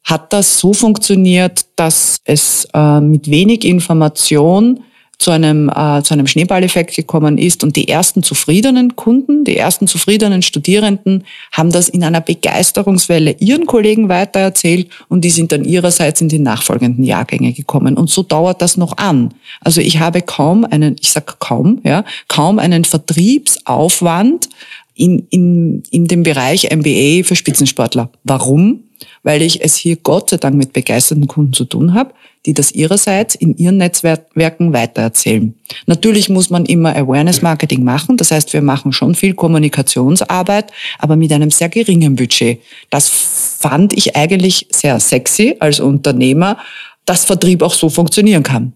hat 0.03 0.34
das 0.34 0.60
so 0.60 0.74
funktioniert, 0.74 1.65
dass 1.75 2.17
es 2.25 2.67
äh, 2.74 3.00
mit 3.00 3.29
wenig 3.29 3.65
Information 3.65 4.84
zu 5.22 5.29
einem, 5.29 5.70
äh, 5.70 6.01
zu 6.01 6.15
einem 6.15 6.25
Schneeballeffekt 6.25 6.96
gekommen 6.96 7.38
ist 7.38 7.63
und 7.63 7.75
die 7.75 7.88
ersten 7.88 8.24
zufriedenen 8.24 8.96
Kunden, 8.96 9.43
die 9.43 9.55
ersten 9.55 9.88
zufriedenen 9.88 10.41
Studierenden 10.41 11.25
haben 11.51 11.72
das 11.72 11.89
in 11.89 12.03
einer 12.03 12.22
Begeisterungswelle 12.22 13.36
ihren 13.38 13.67
Kollegen 13.67 14.10
weitererzählt 14.10 14.89
und 15.10 15.24
die 15.24 15.29
sind 15.29 15.51
dann 15.51 15.63
ihrerseits 15.63 16.22
in 16.22 16.29
die 16.29 16.39
nachfolgenden 16.39 17.03
Jahrgänge 17.03 17.53
gekommen. 17.53 17.98
Und 17.98 18.10
so 18.10 18.24
dauert 18.24 18.63
das 18.63 18.77
noch 18.77 18.98
an. 18.98 19.31
Also 19.62 19.79
ich 19.79 20.00
habe 20.00 20.24
kaum 20.24 20.65
einen, 20.65 20.96
ich 21.00 21.12
sag 21.12 21.39
kaum, 21.39 21.81
ja, 21.84 22.03
kaum 22.27 22.58
einen 22.58 22.84
Vertriebsaufwand 22.84 24.50
in, 24.93 25.27
in, 25.29 25.83
in 25.91 26.07
dem 26.07 26.24
Bereich 26.24 26.69
MBA 26.75 27.24
für 27.24 27.36
Spitzensportler. 27.36 28.12
Warum? 28.24 28.83
weil 29.24 29.41
ich 29.41 29.63
es 29.63 29.75
hier 29.75 29.98
Gott 29.98 30.29
sei 30.29 30.38
Dank 30.38 30.55
mit 30.55 30.74
begeisterten 30.74 31.27
Kunden 31.27 31.53
zu 31.53 31.65
tun 31.65 31.93
habe, 31.93 32.13
die 32.45 32.53
das 32.53 32.71
ihrerseits 32.71 33.36
in 33.36 33.55
ihren 33.57 33.77
Netzwerken 33.77 34.74
weitererzählen. 34.74 35.53
Natürlich 35.86 36.29
muss 36.29 36.50
man 36.50 36.65
immer 36.65 36.95
Awareness-Marketing 36.95 37.83
machen, 37.83 38.17
das 38.17 38.31
heißt, 38.31 38.53
wir 38.53 38.62
machen 38.62 38.93
schon 38.93 39.13
viel 39.13 39.33
Kommunikationsarbeit, 39.33 40.71
aber 40.98 41.15
mit 41.15 41.31
einem 41.31 41.51
sehr 41.51 41.69
geringen 41.69 42.15
Budget. 42.15 42.60
Das 42.89 43.10
fand 43.10 43.93
ich 43.93 44.15
eigentlich 44.15 44.67
sehr 44.71 45.00
sexy 45.00 45.55
als 45.60 45.79
Unternehmer, 45.79 46.57
dass 47.05 47.25
Vertrieb 47.25 47.62
auch 47.62 47.74
so 47.74 47.89
funktionieren 47.89 48.43
kann. 48.43 48.74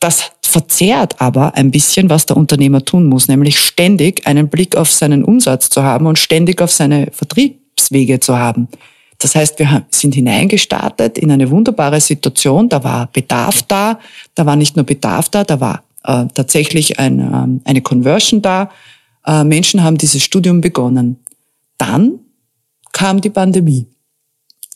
Das 0.00 0.30
verzerrt 0.42 1.20
aber 1.20 1.54
ein 1.54 1.70
bisschen, 1.70 2.08
was 2.08 2.26
der 2.26 2.36
Unternehmer 2.36 2.84
tun 2.84 3.06
muss, 3.06 3.28
nämlich 3.28 3.58
ständig 3.58 4.26
einen 4.26 4.48
Blick 4.48 4.76
auf 4.76 4.90
seinen 4.90 5.24
Umsatz 5.24 5.68
zu 5.68 5.82
haben 5.82 6.06
und 6.06 6.18
ständig 6.18 6.62
auf 6.62 6.70
seine 6.70 7.08
Vertriebswege 7.12 8.20
zu 8.20 8.38
haben. 8.38 8.68
Das 9.18 9.34
heißt, 9.34 9.58
wir 9.58 9.84
sind 9.90 10.14
hineingestartet 10.14 11.18
in 11.18 11.32
eine 11.32 11.50
wunderbare 11.50 12.00
Situation. 12.00 12.68
Da 12.68 12.84
war 12.84 13.08
Bedarf 13.12 13.62
da. 13.62 13.98
Da 14.34 14.46
war 14.46 14.54
nicht 14.54 14.76
nur 14.76 14.86
Bedarf 14.86 15.28
da, 15.28 15.42
da 15.42 15.60
war 15.60 15.82
äh, 16.04 16.26
tatsächlich 16.32 17.00
ein, 17.00 17.18
äh, 17.64 17.68
eine 17.68 17.82
Conversion 17.82 18.40
da. 18.40 18.70
Äh, 19.26 19.42
Menschen 19.42 19.82
haben 19.82 19.98
dieses 19.98 20.22
Studium 20.22 20.60
begonnen. 20.60 21.18
Dann 21.78 22.20
kam 22.92 23.20
die 23.20 23.30
Pandemie 23.30 23.86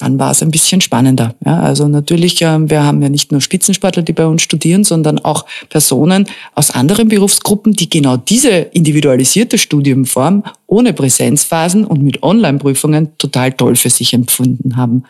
dann 0.02 0.18
war 0.18 0.32
es 0.32 0.42
ein 0.42 0.50
bisschen 0.50 0.80
spannender. 0.80 1.36
Ja, 1.46 1.60
also 1.60 1.86
natürlich, 1.86 2.42
äh, 2.42 2.68
wir 2.68 2.82
haben 2.82 3.00
ja 3.02 3.08
nicht 3.08 3.30
nur 3.30 3.40
Spitzensportler, 3.40 4.02
die 4.02 4.12
bei 4.12 4.26
uns 4.26 4.42
studieren, 4.42 4.82
sondern 4.82 5.20
auch 5.20 5.46
Personen 5.68 6.26
aus 6.56 6.72
anderen 6.72 7.08
Berufsgruppen, 7.08 7.72
die 7.72 7.88
genau 7.88 8.16
diese 8.16 8.50
individualisierte 8.50 9.58
Studiumform 9.58 10.42
ohne 10.66 10.92
Präsenzphasen 10.92 11.84
und 11.84 12.02
mit 12.02 12.22
Online-Prüfungen 12.24 13.16
total 13.16 13.52
toll 13.52 13.76
für 13.76 13.90
sich 13.90 14.12
empfunden 14.12 14.76
haben. 14.76 15.04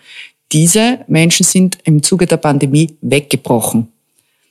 Diese 0.52 0.98
Menschen 1.08 1.44
sind 1.44 1.78
im 1.84 2.02
Zuge 2.02 2.26
der 2.26 2.36
Pandemie 2.36 2.94
weggebrochen. 3.00 3.88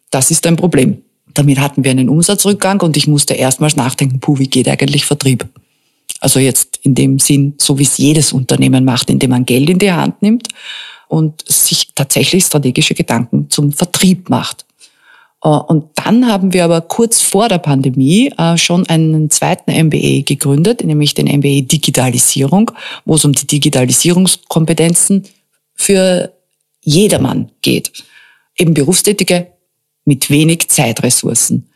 Das 0.10 0.32
ist 0.32 0.48
ein 0.48 0.56
Problem. 0.56 1.04
Damit 1.36 1.60
hatten 1.60 1.84
wir 1.84 1.92
einen 1.92 2.10
Umsatzrückgang 2.10 2.82
und 2.82 2.98
ich 2.98 3.08
musste 3.08 3.36
erstmals 3.36 3.76
nachdenken, 3.76 4.20
puh, 4.20 4.40
wie 4.40 4.48
geht 4.48 4.68
eigentlich 4.68 5.06
Vertrieb? 5.06 5.48
Also 6.20 6.40
jetzt 6.40 6.80
in 6.84 6.96
dem 6.96 7.20
Sinn, 7.20 7.56
so 7.58 7.80
wie 7.80 7.84
es 7.84 7.98
jedes 7.98 8.32
Unternehmen 8.32 8.86
macht, 8.86 9.10
indem 9.10 9.32
man 9.32 9.46
Geld 9.46 9.70
in 9.70 9.80
die 9.80 9.92
Hand 9.92 10.22
nimmt 10.22 10.50
und 11.08 11.44
sich 11.48 11.90
tatsächlich 11.96 12.46
strategische 12.46 12.94
Gedanken 12.94 13.50
zum 13.50 13.72
Vertrieb 13.72 14.30
macht. 14.30 14.66
Äh, 15.44 15.50
und 15.50 15.86
dann 15.96 16.28
haben 16.28 16.54
wir 16.54 16.64
aber 16.64 16.82
kurz 16.82 17.22
vor 17.22 17.50
der 17.50 17.58
Pandemie 17.58 18.32
äh, 18.38 18.58
schon 18.58 18.88
einen 18.88 19.30
zweiten 19.30 19.72
MBA 19.72 20.22
gegründet, 20.22 20.84
nämlich 20.84 21.14
den 21.14 21.28
MBA 21.28 21.62
Digitalisierung, 21.62 22.72
wo 23.06 23.16
es 23.16 23.26
um 23.26 23.34
die 23.34 23.48
Digitalisierungskompetenzen 23.48 25.24
für 25.74 26.32
jedermann 26.84 27.52
geht. 27.62 27.92
Eben 28.58 28.74
Berufstätige 28.74 29.48
mit 30.06 30.30
wenig 30.30 30.70
Zeitressourcen. 30.70 31.71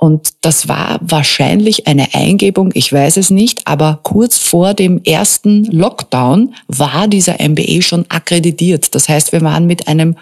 Und 0.00 0.34
das 0.42 0.68
war 0.68 1.00
wahrscheinlich 1.02 1.88
eine 1.88 2.14
Eingebung, 2.14 2.70
ich 2.74 2.92
weiß 2.92 3.16
es 3.16 3.30
nicht, 3.30 3.66
aber 3.66 3.98
kurz 4.04 4.38
vor 4.38 4.72
dem 4.72 5.02
ersten 5.02 5.64
Lockdown 5.64 6.54
war 6.68 7.08
dieser 7.08 7.36
MBA 7.40 7.82
schon 7.82 8.06
akkreditiert. 8.08 8.94
Das 8.94 9.08
heißt, 9.08 9.32
wir 9.32 9.42
waren 9.42 9.66
mit 9.66 9.88
einem 9.88 10.16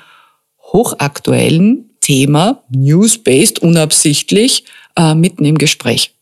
hochaktuellen 0.73 1.91
Thema, 2.01 2.63
news-based, 2.71 3.59
unabsichtlich, 3.59 4.65
äh, 4.97 5.15
mitten 5.15 5.45
im 5.45 5.59
Gespräch. 5.59 6.15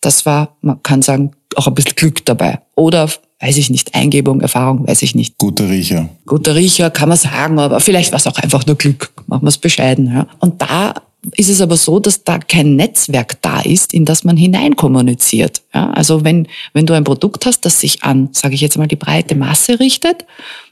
Das 0.00 0.24
war, 0.24 0.56
man 0.62 0.82
kann 0.82 1.02
sagen, 1.02 1.32
auch 1.56 1.66
ein 1.66 1.74
bisschen 1.74 1.96
Glück 1.96 2.24
dabei. 2.24 2.60
Oder 2.74 3.10
weiß 3.40 3.58
ich 3.58 3.68
nicht, 3.68 3.94
Eingebung, 3.94 4.40
Erfahrung, 4.40 4.88
weiß 4.88 5.02
ich 5.02 5.14
nicht. 5.14 5.36
Guter 5.36 5.68
Riecher. 5.68 6.08
Guter 6.24 6.54
Riecher, 6.54 6.90
kann 6.90 7.10
man 7.10 7.18
sagen, 7.18 7.58
aber 7.58 7.80
vielleicht 7.80 8.12
war 8.12 8.18
es 8.18 8.26
auch 8.26 8.36
einfach 8.36 8.64
nur 8.64 8.76
Glück. 8.76 9.12
Machen 9.26 9.42
wir 9.42 9.48
es 9.48 9.58
bescheiden. 9.58 10.06
Ja. 10.06 10.26
Und 10.40 10.62
da 10.62 10.94
ist 11.36 11.48
es 11.48 11.60
aber 11.60 11.76
so, 11.76 12.00
dass 12.00 12.24
da 12.24 12.38
kein 12.38 12.76
Netzwerk 12.76 13.40
da 13.42 13.60
ist, 13.60 13.94
in 13.94 14.04
das 14.04 14.24
man 14.24 14.36
hineinkommuniziert. 14.36 15.62
Ja, 15.72 15.90
also 15.90 16.24
wenn, 16.24 16.48
wenn 16.72 16.86
du 16.86 16.94
ein 16.94 17.04
Produkt 17.04 17.46
hast, 17.46 17.64
das 17.64 17.80
sich 17.80 18.02
an, 18.02 18.28
sage 18.32 18.54
ich 18.54 18.60
jetzt 18.60 18.76
mal, 18.76 18.86
die 18.86 18.96
breite 18.96 19.34
Masse 19.34 19.80
richtet, 19.80 20.24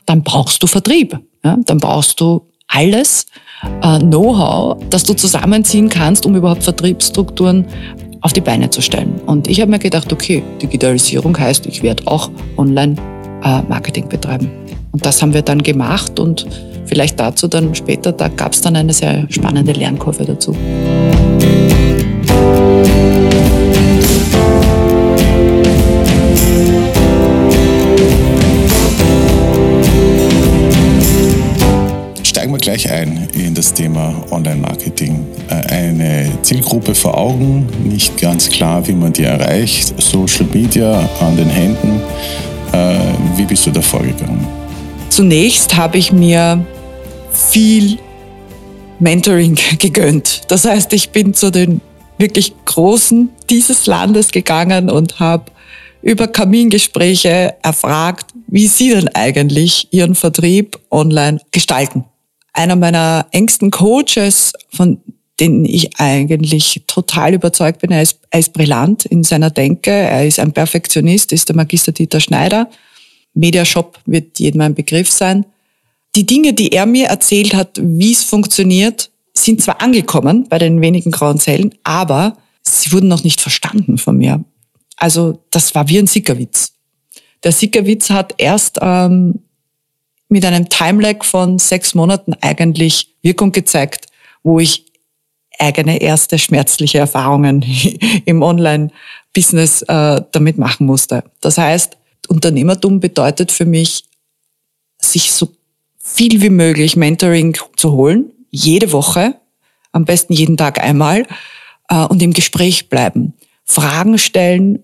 dann 0.06 0.22
brauchst 0.22 0.62
du 0.62 0.66
Vertrieb. 0.66 1.18
Ja, 1.44 1.56
dann 1.64 1.78
brauchst 1.78 2.20
du 2.20 2.46
alles 2.68 3.26
äh, 3.82 3.98
Know-how, 3.98 4.82
das 4.90 5.04
du 5.04 5.14
zusammenziehen 5.14 5.88
kannst, 5.88 6.26
um 6.26 6.36
überhaupt 6.36 6.64
Vertriebsstrukturen 6.64 7.66
auf 8.20 8.32
die 8.32 8.40
Beine 8.40 8.70
zu 8.70 8.80
stellen. 8.80 9.20
Und 9.26 9.48
ich 9.48 9.60
habe 9.60 9.70
mir 9.70 9.78
gedacht, 9.78 10.12
okay, 10.12 10.42
Digitalisierung 10.60 11.36
heißt, 11.36 11.66
ich 11.66 11.82
werde 11.82 12.06
auch 12.06 12.30
Online-Marketing 12.56 14.04
äh, 14.04 14.08
betreiben. 14.08 14.50
Und 14.92 15.04
das 15.04 15.20
haben 15.22 15.34
wir 15.34 15.42
dann 15.42 15.62
gemacht 15.62 16.20
und 16.20 16.46
vielleicht 16.86 17.18
dazu 17.18 17.48
dann 17.48 17.74
später, 17.74 18.12
da 18.12 18.28
gab 18.28 18.52
es 18.52 18.60
dann 18.60 18.76
eine 18.76 18.92
sehr 18.92 19.26
spannende 19.28 19.72
Lernkurve 19.72 20.24
dazu. 20.24 20.56
Steigen 32.22 32.52
wir 32.52 32.58
gleich 32.58 32.90
ein 32.90 33.28
in 33.34 33.54
das 33.54 33.72
Thema 33.72 34.14
Online-Marketing. 34.30 35.26
Äh, 35.48 35.54
eine 35.72 36.30
Zielgruppe 36.42 36.94
vor 36.94 37.16
Augen, 37.16 37.66
nicht 37.84 38.20
ganz 38.20 38.48
klar, 38.48 38.86
wie 38.88 38.94
man 38.94 39.12
die 39.12 39.24
erreicht, 39.24 39.94
Social 40.00 40.46
Media 40.52 41.08
an 41.20 41.36
den 41.36 41.48
Händen. 41.48 42.00
Äh, 42.72 42.96
wie 43.36 43.44
bist 43.44 43.66
du 43.66 43.70
da 43.70 43.80
vorgegangen? 43.80 44.61
Zunächst 45.12 45.76
habe 45.76 45.98
ich 45.98 46.10
mir 46.10 46.64
viel 47.32 47.98
Mentoring 48.98 49.58
gegönnt. 49.78 50.40
Das 50.48 50.64
heißt, 50.64 50.90
ich 50.94 51.10
bin 51.10 51.34
zu 51.34 51.50
den 51.50 51.82
wirklich 52.16 52.54
Großen 52.64 53.28
dieses 53.50 53.84
Landes 53.84 54.30
gegangen 54.30 54.88
und 54.88 55.20
habe 55.20 55.52
über 56.00 56.28
Kamingespräche 56.28 57.56
erfragt, 57.62 58.30
wie 58.46 58.66
sie 58.66 58.88
denn 58.88 59.08
eigentlich 59.08 59.88
ihren 59.90 60.14
Vertrieb 60.14 60.78
online 60.90 61.40
gestalten 61.50 62.06
einer 62.54 62.76
meiner 62.76 63.26
engsten 63.32 63.70
Coaches, 63.70 64.52
von 64.72 64.98
denen 65.40 65.64
ich 65.66 65.98
eigentlich 65.98 66.84
total 66.86 67.34
überzeugt 67.34 67.80
bin, 67.80 67.90
er 67.90 68.02
ist, 68.02 68.18
er 68.30 68.40
ist 68.40 68.52
brillant 68.54 69.04
in 69.06 69.24
seiner 69.24 69.50
Denke, 69.50 69.90
er 69.90 70.26
ist 70.26 70.38
ein 70.38 70.52
Perfektionist, 70.52 71.32
ist 71.32 71.48
der 71.48 71.56
Magister 71.56 71.92
Dieter 71.92 72.20
Schneider. 72.20 72.70
Mediashop 73.34 73.98
wird 74.06 74.38
jedem 74.38 74.60
ein 74.60 74.74
Begriff 74.74 75.10
sein. 75.10 75.46
Die 76.14 76.26
Dinge, 76.26 76.52
die 76.52 76.72
er 76.72 76.86
mir 76.86 77.06
erzählt 77.06 77.54
hat, 77.54 77.78
wie 77.80 78.12
es 78.12 78.22
funktioniert, 78.22 79.10
sind 79.34 79.62
zwar 79.62 79.80
angekommen 79.80 80.46
bei 80.48 80.58
den 80.58 80.80
wenigen 80.80 81.10
grauen 81.10 81.40
Zellen, 81.40 81.74
aber 81.84 82.36
sie 82.62 82.92
wurden 82.92 83.08
noch 83.08 83.24
nicht 83.24 83.40
verstanden 83.40 83.96
von 83.98 84.18
mir. 84.18 84.44
Also 84.96 85.42
das 85.50 85.74
war 85.74 85.88
wie 85.88 85.98
ein 85.98 86.06
Sickerwitz. 86.06 86.72
Der 87.42 87.52
Sickerwitz 87.52 88.10
hat 88.10 88.34
erst 88.38 88.78
ähm, 88.80 89.40
mit 90.28 90.44
einem 90.44 90.68
Timelag 90.68 91.24
von 91.24 91.58
sechs 91.58 91.94
Monaten 91.94 92.34
eigentlich 92.40 93.14
Wirkung 93.22 93.52
gezeigt, 93.52 94.06
wo 94.42 94.60
ich 94.60 94.86
eigene 95.58 96.00
erste 96.00 96.38
schmerzliche 96.38 96.98
Erfahrungen 96.98 97.64
im 98.24 98.42
Online-Business 98.42 99.82
äh, 99.82 100.22
damit 100.32 100.58
machen 100.58 100.86
musste. 100.86 101.24
Das 101.40 101.58
heißt, 101.58 101.96
Unternehmertum 102.32 103.00
bedeutet 103.00 103.52
für 103.52 103.66
mich, 103.66 104.04
sich 104.98 105.32
so 105.32 105.48
viel 105.98 106.40
wie 106.40 106.50
möglich 106.50 106.96
Mentoring 106.96 107.56
zu 107.76 107.92
holen, 107.92 108.32
jede 108.50 108.92
Woche, 108.92 109.34
am 109.92 110.04
besten 110.04 110.32
jeden 110.32 110.56
Tag 110.56 110.82
einmal, 110.82 111.26
äh, 111.88 112.04
und 112.04 112.22
im 112.22 112.32
Gespräch 112.32 112.88
bleiben, 112.88 113.34
Fragen 113.64 114.18
stellen 114.18 114.82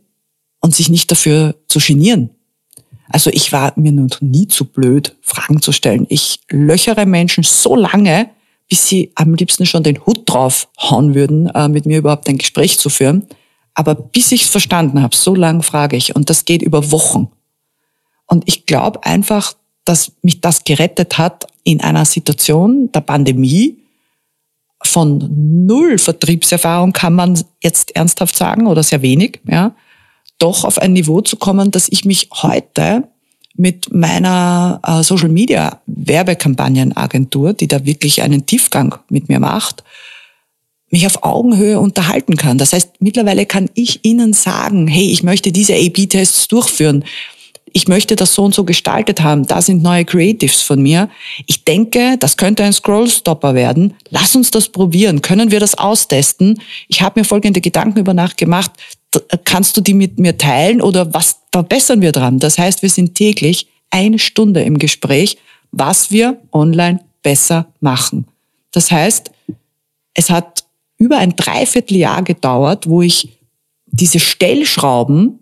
und 0.61 0.75
sich 0.75 0.89
nicht 0.89 1.11
dafür 1.11 1.57
zu 1.69 1.79
genieren. 1.79 2.31
Also 3.09 3.31
ich 3.31 3.53
war 3.53 3.73
mir 3.77 3.93
noch 3.93 4.21
nie 4.21 4.49
zu 4.49 4.67
blöd, 4.67 5.17
Fragen 5.23 5.63
zu 5.63 5.73
stellen. 5.73 6.07
Ich 6.11 6.41
löchere 6.51 7.07
Menschen 7.07 7.43
so 7.43 7.75
lange, 7.75 8.31
bis 8.69 8.87
sie 8.87 9.13
am 9.15 9.35
liebsten 9.35 9.65
schon 9.65 9.83
den 9.83 10.05
Hut 10.05 10.23
drauf 10.27 10.69
hauen 10.79 11.15
würden, 11.15 11.47
äh, 11.49 11.69
mit 11.69 11.87
mir 11.87 11.99
überhaupt 11.99 12.29
ein 12.29 12.39
Gespräch 12.39 12.79
zu 12.79 12.91
führen. 12.91 13.27
Aber 13.75 13.95
bis 13.95 14.33
ich 14.33 14.43
es 14.43 14.49
verstanden 14.49 15.03
habe, 15.03 15.17
so 15.17 15.35
lange 15.35 15.63
frage 15.63 15.97
ich. 15.97 16.15
Und 16.15 16.29
das 16.29 16.45
geht 16.45 16.63
über 16.63 16.91
Wochen. 16.91 17.29
Und 18.29 18.45
ich 18.47 18.67
glaube 18.67 19.05
einfach, 19.05 19.55
dass 19.85 20.13
mich 20.23 20.41
das 20.41 20.65
gerettet 20.65 21.19
hat 21.19 21.47
in 21.65 21.81
einer 21.81 22.05
Situation 22.05 22.93
der 22.93 23.01
Pandemie. 23.01 23.79
Von 24.83 25.67
null 25.67 25.99
Vertriebserfahrung 25.99 26.93
kann 26.93 27.15
man 27.15 27.43
jetzt 27.63 27.97
ernsthaft 27.97 28.37
sagen 28.37 28.69
oder 28.69 28.85
sehr 28.85 29.03
wenig, 29.03 29.41
ja 29.49 29.75
doch 30.39 30.65
auf 30.65 30.79
ein 30.79 30.93
Niveau 30.93 31.21
zu 31.21 31.37
kommen, 31.37 31.71
dass 31.71 31.89
ich 31.89 32.05
mich 32.05 32.29
heute 32.33 33.05
mit 33.57 33.93
meiner 33.93 34.81
äh, 34.85 35.03
Social 35.03 35.29
Media 35.29 35.81
Werbekampagnenagentur, 35.87 37.53
die 37.55 37.67
da 37.67 37.85
wirklich 37.85 38.23
einen 38.23 38.47
Tiefgang 38.47 38.95
mit 39.09 39.29
mir 39.29 39.41
macht, 39.41 39.83
mich 40.91 41.07
auf 41.07 41.25
Augenhöhe 41.25 41.81
unterhalten 41.81 42.37
kann. 42.37 42.57
Das 42.57 42.73
heißt, 42.73 43.01
mittlerweile 43.01 43.47
kann 43.47 43.69
ich 43.75 44.05
Ihnen 44.05 44.33
sagen, 44.33 44.87
hey, 44.87 45.11
ich 45.11 45.23
möchte 45.25 45.51
diese 45.51 45.75
A-B-Tests 45.75 46.47
durchführen 46.49 47.05
ich 47.79 47.87
möchte 47.87 48.17
das 48.17 48.35
so 48.35 48.43
und 48.43 48.57
so 48.57 48.65
gestaltet 48.65 49.21
haben, 49.21 49.47
da 49.47 49.63
sind 49.63 49.85
neue 49.85 50.05
Creatives 50.05 50.63
von 50.63 50.83
mir. 50.83 51.09
Ich 51.47 51.63
denke, 51.63 52.17
das 52.19 52.37
könnte 52.37 52.65
ein 52.65 52.73
Scrollstopper 52.73 53.55
werden. 53.55 53.95
Lass 54.11 54.35
uns 54.35 54.51
das 54.51 54.69
probieren. 54.69 55.23
Können 55.23 55.53
wir 55.53 55.61
das 55.61 55.79
austesten? 55.79 56.61
Ich 56.89 57.03
habe 57.03 57.21
mir 57.21 57.25
folgende 57.25 57.61
Gedanken 57.61 58.01
über 58.01 58.15
Nacht 58.15 58.37
gemacht. 58.37 58.73
Kannst 59.45 59.77
du 59.77 59.81
die 59.81 59.95
mit 59.95 60.19
mir 60.19 60.37
teilen 60.37 60.83
oder 60.83 61.15
was 61.15 61.39
verbessern 61.53 62.01
wir 62.01 62.11
dran? 62.11 62.41
Das 62.41 62.59
heißt, 62.59 62.83
wir 62.83 62.91
sind 62.91 63.15
täglich 63.15 63.69
eine 63.91 64.19
Stunde 64.19 64.63
im 64.63 64.81
Gespräch, 64.81 65.39
was 65.71 66.11
wir 66.11 66.37
online 66.51 66.99
besser 67.23 67.69
machen. 67.79 68.27
Das 68.73 68.91
heißt, 68.91 69.31
es 70.15 70.31
hat 70.31 70.65
über 70.97 71.19
ein 71.19 71.37
Dreivierteljahr 71.37 72.25
gedauert, 72.25 72.89
wo 72.89 73.03
ich 73.03 73.39
diese 73.87 74.19
Stellschrauben 74.19 75.39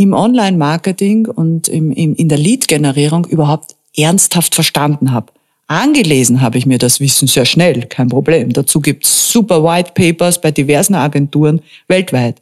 im 0.00 0.14
Online-Marketing 0.14 1.26
und 1.26 1.68
im, 1.68 1.92
im, 1.92 2.14
in 2.14 2.30
der 2.30 2.38
Lead-Generierung 2.38 3.26
überhaupt 3.26 3.76
ernsthaft 3.94 4.54
verstanden 4.54 5.12
habe. 5.12 5.30
Angelesen 5.66 6.40
habe 6.40 6.56
ich 6.56 6.64
mir 6.64 6.78
das 6.78 7.00
Wissen 7.00 7.28
sehr 7.28 7.44
schnell, 7.44 7.82
kein 7.82 8.08
Problem. 8.08 8.50
Dazu 8.50 8.80
gibt 8.80 9.04
es 9.04 9.30
super 9.30 9.62
White 9.62 9.92
Papers 9.92 10.40
bei 10.40 10.52
diversen 10.52 10.94
Agenturen 10.94 11.60
weltweit. 11.86 12.40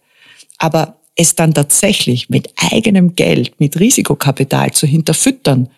Aber 0.59 0.99
es 1.16 1.35
dann 1.35 1.53
tatsächlich 1.53 2.31
mit 2.31 2.49
eigenem 2.71 3.16
Geld, 3.16 3.59
mit 3.59 3.81
Risikokapital 3.81 4.71
zu 4.71 4.87
hinterfüttern, 4.87 5.68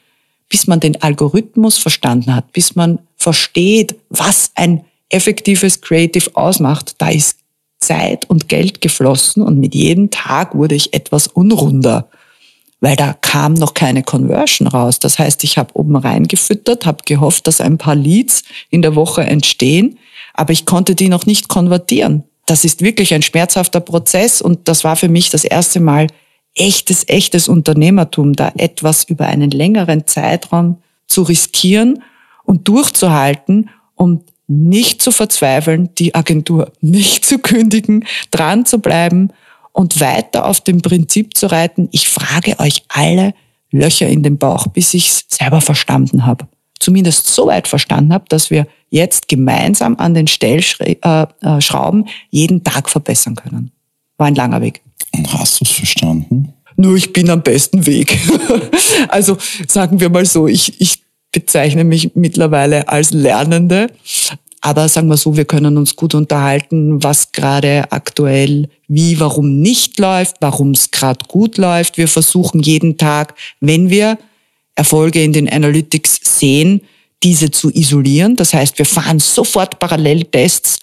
bis 0.50 0.66
man 0.66 0.80
den 0.80 1.00
Algorithmus 1.00 1.78
verstanden 1.78 2.34
hat, 2.34 2.52
bis 2.52 2.76
man 2.76 2.98
versteht, 3.16 3.94
was 4.10 4.50
ein 4.54 4.84
effektives 5.08 5.80
Creative 5.80 6.28
ausmacht, 6.34 6.96
da 6.98 7.08
ist 7.08 7.38
Zeit 7.80 8.28
und 8.28 8.48
Geld 8.48 8.80
geflossen 8.80 9.42
und 9.42 9.58
mit 9.58 9.74
jedem 9.74 10.10
Tag 10.10 10.54
wurde 10.54 10.74
ich 10.74 10.92
etwas 10.94 11.26
unrunder, 11.26 12.08
weil 12.80 12.96
da 12.96 13.14
kam 13.14 13.54
noch 13.54 13.74
keine 13.74 14.02
Conversion 14.02 14.68
raus. 14.68 14.98
Das 14.98 15.18
heißt, 15.18 15.44
ich 15.44 15.58
habe 15.58 15.74
oben 15.74 15.96
reingefüttert, 15.96 16.86
habe 16.86 17.04
gehofft, 17.04 17.46
dass 17.46 17.60
ein 17.60 17.78
paar 17.78 17.94
Leads 17.94 18.44
in 18.70 18.82
der 18.82 18.94
Woche 18.94 19.22
entstehen, 19.22 19.98
aber 20.34 20.52
ich 20.52 20.66
konnte 20.66 20.94
die 20.94 21.08
noch 21.08 21.26
nicht 21.26 21.48
konvertieren. 21.48 22.24
Das 22.46 22.64
ist 22.64 22.82
wirklich 22.82 23.14
ein 23.14 23.22
schmerzhafter 23.22 23.80
Prozess 23.80 24.42
und 24.42 24.68
das 24.68 24.84
war 24.84 24.96
für 24.96 25.08
mich 25.08 25.30
das 25.30 25.44
erste 25.44 25.80
Mal 25.80 26.08
echtes, 26.54 27.08
echtes 27.08 27.48
Unternehmertum, 27.48 28.34
da 28.34 28.52
etwas 28.56 29.04
über 29.04 29.26
einen 29.26 29.50
längeren 29.50 30.06
Zeitraum 30.06 30.78
zu 31.06 31.22
riskieren 31.22 32.02
und 32.44 32.66
durchzuhalten, 32.68 33.70
um 33.94 34.24
nicht 34.50 35.00
zu 35.00 35.12
verzweifeln, 35.12 35.94
die 35.94 36.16
Agentur 36.16 36.72
nicht 36.80 37.24
zu 37.24 37.38
kündigen, 37.38 38.04
dran 38.32 38.66
zu 38.66 38.80
bleiben 38.80 39.30
und 39.72 40.00
weiter 40.00 40.44
auf 40.46 40.60
dem 40.60 40.82
Prinzip 40.82 41.36
zu 41.36 41.46
reiten, 41.46 41.88
ich 41.92 42.08
frage 42.08 42.58
euch 42.58 42.82
alle 42.88 43.32
Löcher 43.70 44.08
in 44.08 44.24
den 44.24 44.38
Bauch, 44.38 44.66
bis 44.66 44.92
ich 44.94 45.06
es 45.06 45.24
selber 45.28 45.60
verstanden 45.60 46.26
habe. 46.26 46.48
Zumindest 46.80 47.28
so 47.28 47.46
weit 47.46 47.68
verstanden 47.68 48.12
habe, 48.12 48.24
dass 48.28 48.50
wir 48.50 48.66
jetzt 48.88 49.28
gemeinsam 49.28 49.96
an 49.98 50.14
den 50.14 50.26
Stellschrauben 50.26 50.96
äh, 52.02 52.08
äh, 52.08 52.12
jeden 52.30 52.64
Tag 52.64 52.90
verbessern 52.90 53.36
können. 53.36 53.70
War 54.16 54.26
ein 54.26 54.34
langer 54.34 54.60
Weg. 54.60 54.80
Und 55.12 55.32
hast 55.32 55.60
du 55.60 55.64
es 55.64 55.70
verstanden? 55.70 56.54
Nur 56.74 56.96
ich 56.96 57.12
bin 57.12 57.30
am 57.30 57.42
besten 57.42 57.86
Weg. 57.86 58.18
also 59.08 59.36
sagen 59.68 60.00
wir 60.00 60.08
mal 60.08 60.26
so, 60.26 60.48
ich, 60.48 60.80
ich 60.80 60.98
bezeichne 61.32 61.84
mich 61.84 62.14
mittlerweile 62.14 62.88
als 62.88 63.12
Lernende. 63.12 63.88
Aber 64.60 64.88
sagen 64.88 65.08
wir 65.08 65.16
so, 65.16 65.36
wir 65.36 65.46
können 65.46 65.78
uns 65.78 65.96
gut 65.96 66.14
unterhalten, 66.14 67.02
was 67.02 67.32
gerade 67.32 67.90
aktuell 67.90 68.68
wie, 68.88 69.18
warum 69.18 69.60
nicht 69.60 69.98
läuft, 69.98 70.36
warum 70.40 70.72
es 70.72 70.90
gerade 70.90 71.24
gut 71.28 71.56
läuft. 71.56 71.96
Wir 71.96 72.08
versuchen 72.08 72.60
jeden 72.60 72.98
Tag, 72.98 73.34
wenn 73.60 73.88
wir 73.88 74.18
Erfolge 74.74 75.22
in 75.22 75.32
den 75.32 75.48
Analytics 75.48 76.20
sehen, 76.22 76.82
diese 77.22 77.50
zu 77.50 77.70
isolieren. 77.70 78.36
Das 78.36 78.52
heißt, 78.52 78.78
wir 78.78 78.86
fahren 78.86 79.18
sofort 79.18 79.78
Paralleltests. 79.78 80.80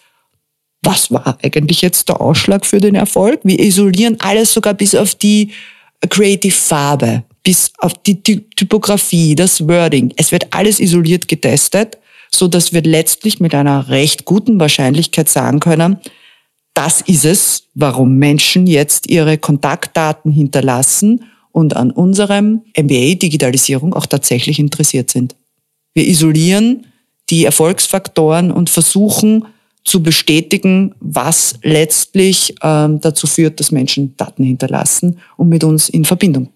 Was 0.84 1.12
war 1.12 1.38
eigentlich 1.44 1.82
jetzt 1.82 2.10
der 2.10 2.22
Ausschlag 2.22 2.66
für 2.66 2.80
den 2.80 2.96
Erfolg? 2.96 3.42
Wir 3.44 3.60
isolieren 3.60 4.18
alles 4.20 4.54
sogar 4.54 4.74
bis 4.74 4.96
auf 4.96 5.16
die 5.16 5.52
Creative 6.10 6.54
Farbe 6.54 7.24
bis 7.48 7.72
auf 7.78 7.94
die 7.94 8.22
Typografie, 8.22 9.34
das 9.34 9.66
Wording. 9.70 10.14
Es 10.18 10.34
wird 10.34 10.54
alles 10.54 10.82
isoliert 10.82 11.30
getestet, 11.30 11.98
so 12.30 12.50
dass 12.50 12.74
wir 12.74 12.82
letztlich 12.82 13.40
mit 13.40 13.56
einer 13.56 13.88
recht 13.88 14.26
guten 14.26 14.60
Wahrscheinlichkeit 14.60 15.30
sagen 15.30 15.62
können, 15.62 15.96
das 16.74 17.00
ist 17.00 17.24
es, 17.24 17.64
warum 17.74 18.18
Menschen 18.18 18.68
jetzt 18.68 19.10
ihre 19.10 19.38
Kontaktdaten 19.38 20.30
hinterlassen 20.30 21.24
und 21.54 21.74
an 21.74 21.92
unserem 21.92 22.64
MBA 22.78 23.16
Digitalisierung 23.16 23.94
auch 23.94 24.08
tatsächlich 24.08 24.60
interessiert 24.60 25.10
sind. 25.10 25.34
Wir 25.94 26.06
isolieren 26.06 26.88
die 27.30 27.46
Erfolgsfaktoren 27.46 28.52
und 28.52 28.70
versuchen 28.70 29.46
zu 29.86 30.04
bestätigen, 30.04 30.96
was 31.00 31.56
letztlich 31.64 32.56
ähm, 32.62 33.00
dazu 33.00 33.26
führt, 33.26 33.62
dass 33.62 33.72
Menschen 33.72 34.18
Daten 34.18 34.44
hinterlassen 34.44 35.20
und 35.38 35.48
mit 35.48 35.64
uns 35.64 35.88
in 35.88 36.04
Verbindung 36.04 36.50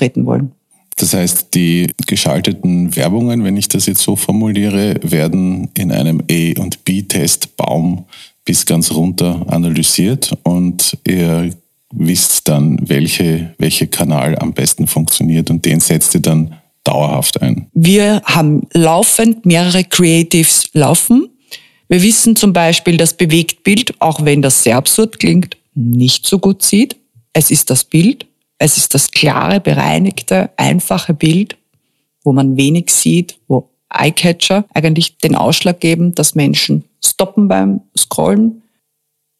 treten 0.00 0.26
wollen. 0.26 0.52
Das 0.96 1.14
heißt, 1.14 1.54
die 1.54 1.90
geschalteten 2.06 2.94
Werbungen, 2.94 3.44
wenn 3.44 3.56
ich 3.56 3.68
das 3.68 3.86
jetzt 3.86 4.02
so 4.02 4.16
formuliere, 4.16 4.96
werden 5.02 5.70
in 5.76 5.92
einem 5.92 6.22
A- 6.30 6.60
und 6.60 6.84
B-Test-Baum 6.84 8.04
bis 8.44 8.66
ganz 8.66 8.92
runter 8.92 9.44
analysiert 9.48 10.36
und 10.42 10.98
ihr 11.06 11.50
wisst 11.92 12.48
dann, 12.48 12.78
welche, 12.88 13.54
welcher 13.58 13.86
Kanal 13.86 14.38
am 14.38 14.52
besten 14.52 14.86
funktioniert 14.86 15.50
und 15.50 15.64
den 15.64 15.80
setzt 15.80 16.14
ihr 16.14 16.20
dann 16.20 16.54
dauerhaft 16.84 17.40
ein. 17.40 17.66
Wir 17.72 18.22
haben 18.24 18.66
laufend 18.72 19.46
mehrere 19.46 19.84
Creatives 19.84 20.68
laufen. 20.72 21.28
Wir 21.88 22.02
wissen 22.02 22.36
zum 22.36 22.52
Beispiel, 22.52 22.96
dass 22.96 23.14
Bewegtbild, 23.16 24.00
auch 24.00 24.24
wenn 24.24 24.42
das 24.42 24.62
sehr 24.62 24.76
absurd 24.76 25.18
klingt, 25.18 25.56
nicht 25.74 26.26
so 26.26 26.38
gut 26.38 26.62
sieht. 26.62 26.96
Es 27.32 27.50
ist 27.50 27.70
das 27.70 27.84
Bild. 27.84 28.26
Es 28.62 28.76
ist 28.76 28.92
das 28.92 29.10
klare, 29.10 29.58
bereinigte, 29.58 30.50
einfache 30.58 31.14
Bild, 31.14 31.56
wo 32.22 32.32
man 32.32 32.58
wenig 32.58 32.90
sieht, 32.90 33.38
wo 33.48 33.70
Eyecatcher 33.88 34.66
eigentlich 34.74 35.16
den 35.16 35.34
Ausschlag 35.34 35.80
geben, 35.80 36.14
dass 36.14 36.34
Menschen 36.34 36.84
stoppen 37.02 37.48
beim 37.48 37.80
Scrollen. 37.96 38.62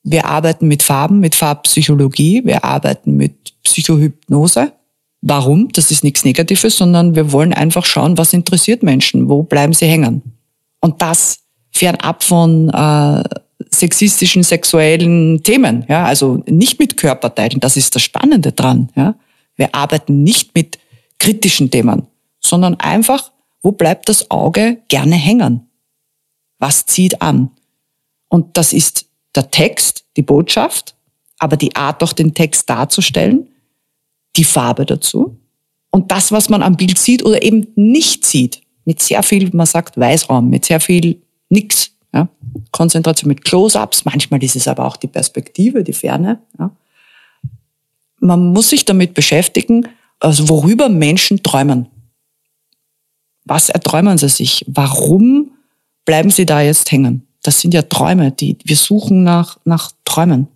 Wir 0.02 0.24
arbeiten 0.24 0.68
mit 0.68 0.82
Farben, 0.82 1.20
mit 1.20 1.34
Farbpsychologie, 1.34 2.46
wir 2.46 2.64
arbeiten 2.64 3.18
mit 3.18 3.52
Psychohypnose. 3.62 4.72
Warum? 5.20 5.68
Das 5.68 5.90
ist 5.90 6.02
nichts 6.02 6.24
Negatives, 6.24 6.78
sondern 6.78 7.14
wir 7.14 7.30
wollen 7.30 7.52
einfach 7.52 7.84
schauen, 7.84 8.16
was 8.16 8.32
interessiert 8.32 8.82
Menschen, 8.82 9.28
wo 9.28 9.42
bleiben 9.42 9.74
sie 9.74 9.86
hängen. 9.86 10.22
Und 10.80 11.02
das 11.02 11.40
fernab 11.72 12.24
von 12.24 12.70
äh, 12.70 13.22
sexistischen, 13.70 14.42
sexuellen 14.42 15.42
Themen. 15.42 15.84
Ja? 15.88 16.04
Also 16.04 16.42
nicht 16.46 16.78
mit 16.78 16.96
Körperteilen, 16.96 17.60
das 17.60 17.76
ist 17.76 17.94
das 17.94 18.02
Spannende 18.02 18.52
dran. 18.52 18.90
Ja? 18.96 19.14
Wir 19.56 19.74
arbeiten 19.74 20.22
nicht 20.22 20.54
mit 20.54 20.78
kritischen 21.18 21.70
Themen, 21.70 22.06
sondern 22.40 22.76
einfach, 22.76 23.32
wo 23.62 23.72
bleibt 23.72 24.08
das 24.08 24.30
Auge 24.30 24.78
gerne 24.88 25.16
hängen? 25.16 25.68
Was 26.58 26.86
zieht 26.86 27.22
an? 27.22 27.50
Und 28.28 28.56
das 28.56 28.72
ist 28.72 29.06
der 29.34 29.50
Text, 29.50 30.04
die 30.16 30.22
Botschaft, 30.22 30.94
aber 31.38 31.56
die 31.56 31.74
Art, 31.76 32.02
auch 32.02 32.12
den 32.12 32.34
Text 32.34 32.68
darzustellen, 32.68 33.48
die 34.36 34.44
Farbe 34.44 34.86
dazu 34.86 35.40
und 35.90 36.12
das, 36.12 36.32
was 36.32 36.48
man 36.48 36.62
am 36.62 36.76
Bild 36.76 36.98
sieht 36.98 37.24
oder 37.24 37.42
eben 37.42 37.66
nicht 37.74 38.24
sieht, 38.24 38.62
mit 38.84 39.00
sehr 39.00 39.22
viel, 39.22 39.50
man 39.52 39.66
sagt 39.66 39.98
Weißraum, 39.98 40.48
mit 40.48 40.64
sehr 40.64 40.80
viel 40.80 41.20
nix. 41.48 41.90
Ja? 42.12 42.28
Konzentration 42.70 43.28
mit 43.28 43.44
Close-ups, 43.44 44.04
manchmal 44.04 44.42
ist 44.42 44.56
es 44.56 44.68
aber 44.68 44.86
auch 44.86 44.96
die 44.96 45.06
Perspektive, 45.06 45.84
die 45.84 45.92
Ferne. 45.92 46.40
Ja? 46.58 46.70
Man 48.20 48.52
muss 48.52 48.70
sich 48.70 48.84
damit 48.84 49.14
beschäftigen, 49.14 49.88
also 50.18 50.48
worüber 50.48 50.88
Menschen 50.88 51.42
träumen. 51.42 51.86
Was 53.44 53.68
erträumen 53.70 54.18
sie 54.18 54.28
sich? 54.28 54.64
Warum 54.68 55.52
bleiben 56.04 56.30
sie 56.30 56.46
da 56.46 56.60
jetzt 56.60 56.92
hängen? 56.92 57.26
Das 57.42 57.60
sind 57.60 57.72
ja 57.72 57.82
Träume, 57.82 58.30
die 58.32 58.58
wir 58.64 58.76
suchen 58.76 59.22
nach, 59.22 59.58
nach 59.64 59.92
Träumen. 60.04 60.48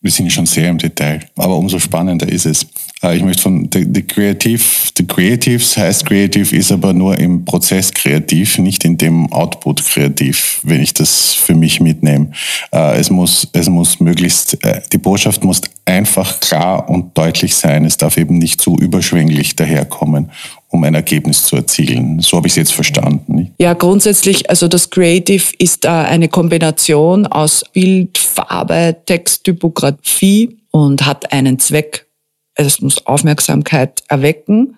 Wir 0.00 0.12
sind 0.12 0.32
schon 0.32 0.46
sehr 0.46 0.68
im 0.68 0.78
Detail, 0.78 1.20
aber 1.34 1.56
umso 1.56 1.80
spannender 1.80 2.28
ist 2.28 2.46
es. 2.46 2.64
Äh, 3.02 3.16
ich 3.16 3.24
möchte 3.24 3.42
von 3.42 3.68
the, 3.72 3.84
the 3.92 4.02
Creative, 4.02 4.62
the 4.96 5.04
Creatives 5.04 5.76
heißt 5.76 6.06
Creative, 6.06 6.54
ist 6.54 6.70
aber 6.70 6.92
nur 6.92 7.18
im 7.18 7.44
Prozess 7.44 7.92
kreativ, 7.92 8.58
nicht 8.58 8.84
in 8.84 8.96
dem 8.96 9.32
Output 9.32 9.84
kreativ, 9.84 10.60
wenn 10.62 10.80
ich 10.82 10.94
das 10.94 11.34
für 11.34 11.56
mich 11.56 11.80
mitnehme. 11.80 12.30
Äh, 12.72 13.00
es 13.00 13.10
muss, 13.10 13.48
es 13.52 13.68
muss 13.68 13.98
möglichst, 13.98 14.64
äh, 14.64 14.82
die 14.92 14.98
Botschaft 14.98 15.42
muss 15.42 15.62
einfach 15.84 16.38
klar 16.38 16.88
und 16.88 17.18
deutlich 17.18 17.56
sein. 17.56 17.84
Es 17.84 17.96
darf 17.96 18.18
eben 18.18 18.38
nicht 18.38 18.60
zu 18.60 18.76
überschwänglich 18.76 19.56
daherkommen 19.56 20.30
um 20.70 20.84
ein 20.84 20.94
Ergebnis 20.94 21.44
zu 21.44 21.56
erzielen. 21.56 22.20
So 22.20 22.36
habe 22.36 22.46
ich 22.46 22.52
es 22.52 22.56
jetzt 22.56 22.72
verstanden. 22.72 23.54
Ja, 23.58 23.72
grundsätzlich, 23.72 24.50
also 24.50 24.68
das 24.68 24.90
Creative 24.90 25.44
ist 25.58 25.86
eine 25.86 26.28
Kombination 26.28 27.26
aus 27.26 27.64
Bild, 27.72 28.18
Farbe, 28.18 28.96
Text, 29.06 29.44
Typografie 29.44 30.58
und 30.70 31.06
hat 31.06 31.32
einen 31.32 31.58
Zweck. 31.58 32.06
Es 32.54 32.80
muss 32.80 33.06
Aufmerksamkeit 33.06 34.02
erwecken 34.08 34.76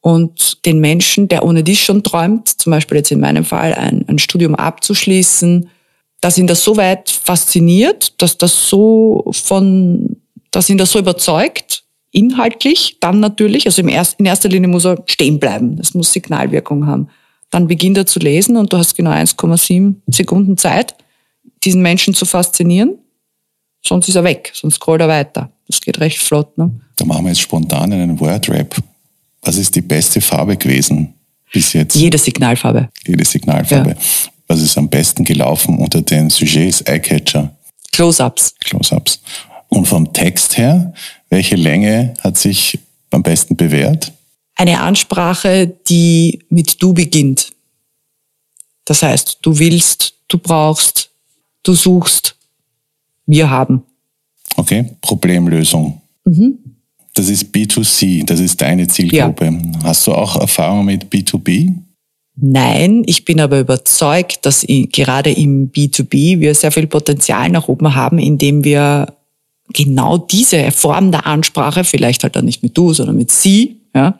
und 0.00 0.64
den 0.64 0.80
Menschen, 0.80 1.28
der 1.28 1.44
ohne 1.44 1.62
dies 1.62 1.78
schon 1.80 2.02
träumt, 2.02 2.48
zum 2.48 2.70
Beispiel 2.70 2.98
jetzt 2.98 3.12
in 3.12 3.20
meinem 3.20 3.44
Fall 3.44 3.74
ein, 3.74 4.04
ein 4.08 4.18
Studium 4.18 4.54
abzuschließen, 4.54 5.68
dass 6.20 6.38
ihn 6.38 6.46
das 6.46 6.64
so 6.64 6.76
weit 6.76 7.10
fasziniert, 7.10 8.20
dass 8.20 8.38
das 8.38 8.68
so 8.68 9.30
von, 9.32 10.16
dass 10.50 10.68
ihn 10.68 10.78
das 10.78 10.90
so 10.90 10.98
überzeugt, 10.98 11.84
inhaltlich, 12.18 12.96
dann 13.00 13.20
natürlich, 13.20 13.66
also 13.66 13.80
im 13.80 13.88
erst, 13.88 14.18
in 14.18 14.26
erster 14.26 14.48
Linie 14.48 14.68
muss 14.68 14.84
er 14.84 15.02
stehen 15.06 15.38
bleiben. 15.38 15.76
Das 15.76 15.94
muss 15.94 16.12
Signalwirkung 16.12 16.86
haben. 16.86 17.08
Dann 17.50 17.68
beginnt 17.68 17.96
er 17.96 18.06
zu 18.06 18.18
lesen 18.18 18.56
und 18.56 18.72
du 18.72 18.76
hast 18.76 18.96
genau 18.96 19.10
1,7 19.10 19.94
Sekunden 20.08 20.58
Zeit, 20.58 20.96
diesen 21.62 21.80
Menschen 21.80 22.14
zu 22.14 22.26
faszinieren. 22.26 22.98
Sonst 23.86 24.08
ist 24.08 24.16
er 24.16 24.24
weg, 24.24 24.50
sonst 24.52 24.74
scrollt 24.74 25.00
er 25.00 25.08
weiter. 25.08 25.50
Das 25.68 25.80
geht 25.80 26.00
recht 26.00 26.18
flott. 26.18 26.58
Ne? 26.58 26.70
Da 26.96 27.04
machen 27.04 27.24
wir 27.24 27.30
jetzt 27.30 27.40
spontan 27.40 27.92
einen 27.92 28.18
Wordrap. 28.18 28.76
Was 29.42 29.56
ist 29.56 29.74
die 29.76 29.80
beste 29.80 30.20
Farbe 30.20 30.56
gewesen 30.56 31.14
bis 31.52 31.72
jetzt? 31.72 31.94
Jede 31.94 32.18
Signalfarbe. 32.18 32.88
Jede 33.06 33.24
Signalfarbe. 33.24 33.90
Ja. 33.90 33.96
Was 34.48 34.60
ist 34.60 34.76
am 34.76 34.88
besten 34.88 35.24
gelaufen 35.24 35.78
unter 35.78 36.02
den 36.02 36.30
Sujets 36.30 36.80
Eyecatcher? 36.82 37.56
Close-ups. 37.92 38.54
Close-ups. 38.60 39.20
Und 39.68 39.86
vom 39.86 40.12
Text 40.12 40.58
her, 40.58 40.92
welche 41.30 41.56
Länge 41.56 42.14
hat 42.20 42.38
sich 42.38 42.78
am 43.10 43.22
besten 43.22 43.56
bewährt? 43.56 44.12
Eine 44.54 44.80
Ansprache, 44.80 45.66
die 45.88 46.40
mit 46.48 46.82
du 46.82 46.92
beginnt. 46.92 47.52
Das 48.84 49.02
heißt, 49.02 49.38
du 49.42 49.58
willst, 49.58 50.14
du 50.28 50.38
brauchst, 50.38 51.10
du 51.62 51.74
suchst, 51.74 52.36
wir 53.26 53.50
haben. 53.50 53.82
Okay, 54.56 54.96
Problemlösung. 55.00 56.00
Mhm. 56.24 56.58
Das 57.14 57.28
ist 57.28 57.54
B2C, 57.54 58.24
das 58.24 58.40
ist 58.40 58.60
deine 58.60 58.86
Zielgruppe. 58.88 59.44
Ja. 59.44 59.84
Hast 59.84 60.06
du 60.06 60.14
auch 60.14 60.36
Erfahrung 60.36 60.84
mit 60.84 61.12
B2B? 61.12 61.74
Nein, 62.36 63.02
ich 63.06 63.24
bin 63.24 63.40
aber 63.40 63.58
überzeugt, 63.58 64.46
dass 64.46 64.64
gerade 64.66 65.32
im 65.32 65.72
B2B 65.72 66.38
wir 66.38 66.54
sehr 66.54 66.70
viel 66.70 66.86
Potenzial 66.86 67.50
nach 67.50 67.66
oben 67.66 67.94
haben, 67.96 68.18
indem 68.18 68.62
wir 68.62 69.12
genau 69.72 70.18
diese 70.18 70.70
Form 70.70 71.12
der 71.12 71.26
Ansprache, 71.26 71.84
vielleicht 71.84 72.22
halt 72.22 72.36
dann 72.36 72.44
nicht 72.44 72.62
mit 72.62 72.76
du, 72.76 72.92
sondern 72.92 73.16
mit 73.16 73.30
sie, 73.30 73.80
ja, 73.94 74.18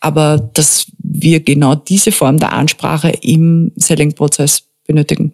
aber 0.00 0.38
dass 0.54 0.86
wir 0.98 1.40
genau 1.40 1.74
diese 1.74 2.12
Form 2.12 2.38
der 2.38 2.52
Ansprache 2.52 3.10
im 3.22 3.72
Selling-Prozess 3.76 4.62
benötigen. 4.86 5.32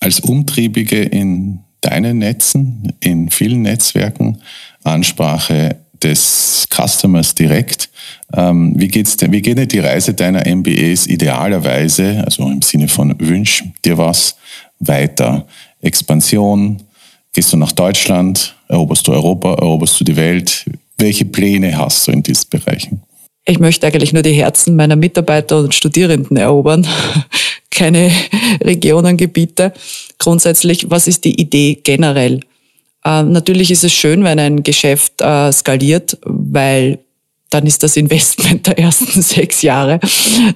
Als 0.00 0.20
Umtriebige 0.20 1.02
in 1.02 1.60
deinen 1.80 2.18
Netzen, 2.18 2.92
in 3.00 3.30
vielen 3.30 3.62
Netzwerken, 3.62 4.38
Ansprache 4.82 5.76
des 6.02 6.66
Customers 6.70 7.34
direkt. 7.34 7.90
Ähm, 8.34 8.74
wie, 8.76 8.88
geht's 8.88 9.16
denn, 9.16 9.32
wie 9.32 9.42
geht 9.42 9.58
denn 9.58 9.68
die 9.68 9.78
Reise 9.78 10.14
deiner 10.14 10.46
MBAs 10.46 11.06
idealerweise, 11.06 12.22
also 12.24 12.48
im 12.48 12.62
Sinne 12.62 12.88
von 12.88 13.14
wünsch 13.18 13.64
dir 13.84 13.98
was, 13.98 14.36
weiter? 14.78 15.46
Expansion, 15.82 16.82
Gehst 17.32 17.52
du 17.52 17.56
nach 17.56 17.72
Deutschland? 17.72 18.56
Eroberst 18.70 19.08
du 19.08 19.12
Europa? 19.12 19.54
Eroberst 19.54 19.98
du 19.98 20.04
die 20.04 20.16
Welt? 20.16 20.64
Welche 20.96 21.24
Pläne 21.24 21.76
hast 21.76 22.06
du 22.06 22.12
in 22.12 22.22
diesen 22.22 22.48
Bereichen? 22.50 23.02
Ich 23.44 23.58
möchte 23.58 23.86
eigentlich 23.86 24.12
nur 24.12 24.22
die 24.22 24.32
Herzen 24.32 24.76
meiner 24.76 24.94
Mitarbeiter 24.94 25.58
und 25.58 25.74
Studierenden 25.74 26.36
erobern, 26.36 26.86
keine 27.70 28.12
Regionen, 28.62 29.16
Gebiete. 29.16 29.72
Grundsätzlich, 30.18 30.88
was 30.88 31.08
ist 31.08 31.24
die 31.24 31.40
Idee 31.40 31.80
generell? 31.82 32.40
Äh, 33.04 33.24
natürlich 33.24 33.72
ist 33.72 33.82
es 33.82 33.92
schön, 33.92 34.22
wenn 34.22 34.38
ein 34.38 34.62
Geschäft 34.62 35.20
äh, 35.20 35.50
skaliert, 35.50 36.16
weil 36.22 37.00
dann 37.48 37.66
ist 37.66 37.82
das 37.82 37.96
Investment 37.96 38.66
der 38.68 38.78
ersten 38.78 39.20
sechs 39.20 39.62
Jahre 39.62 39.98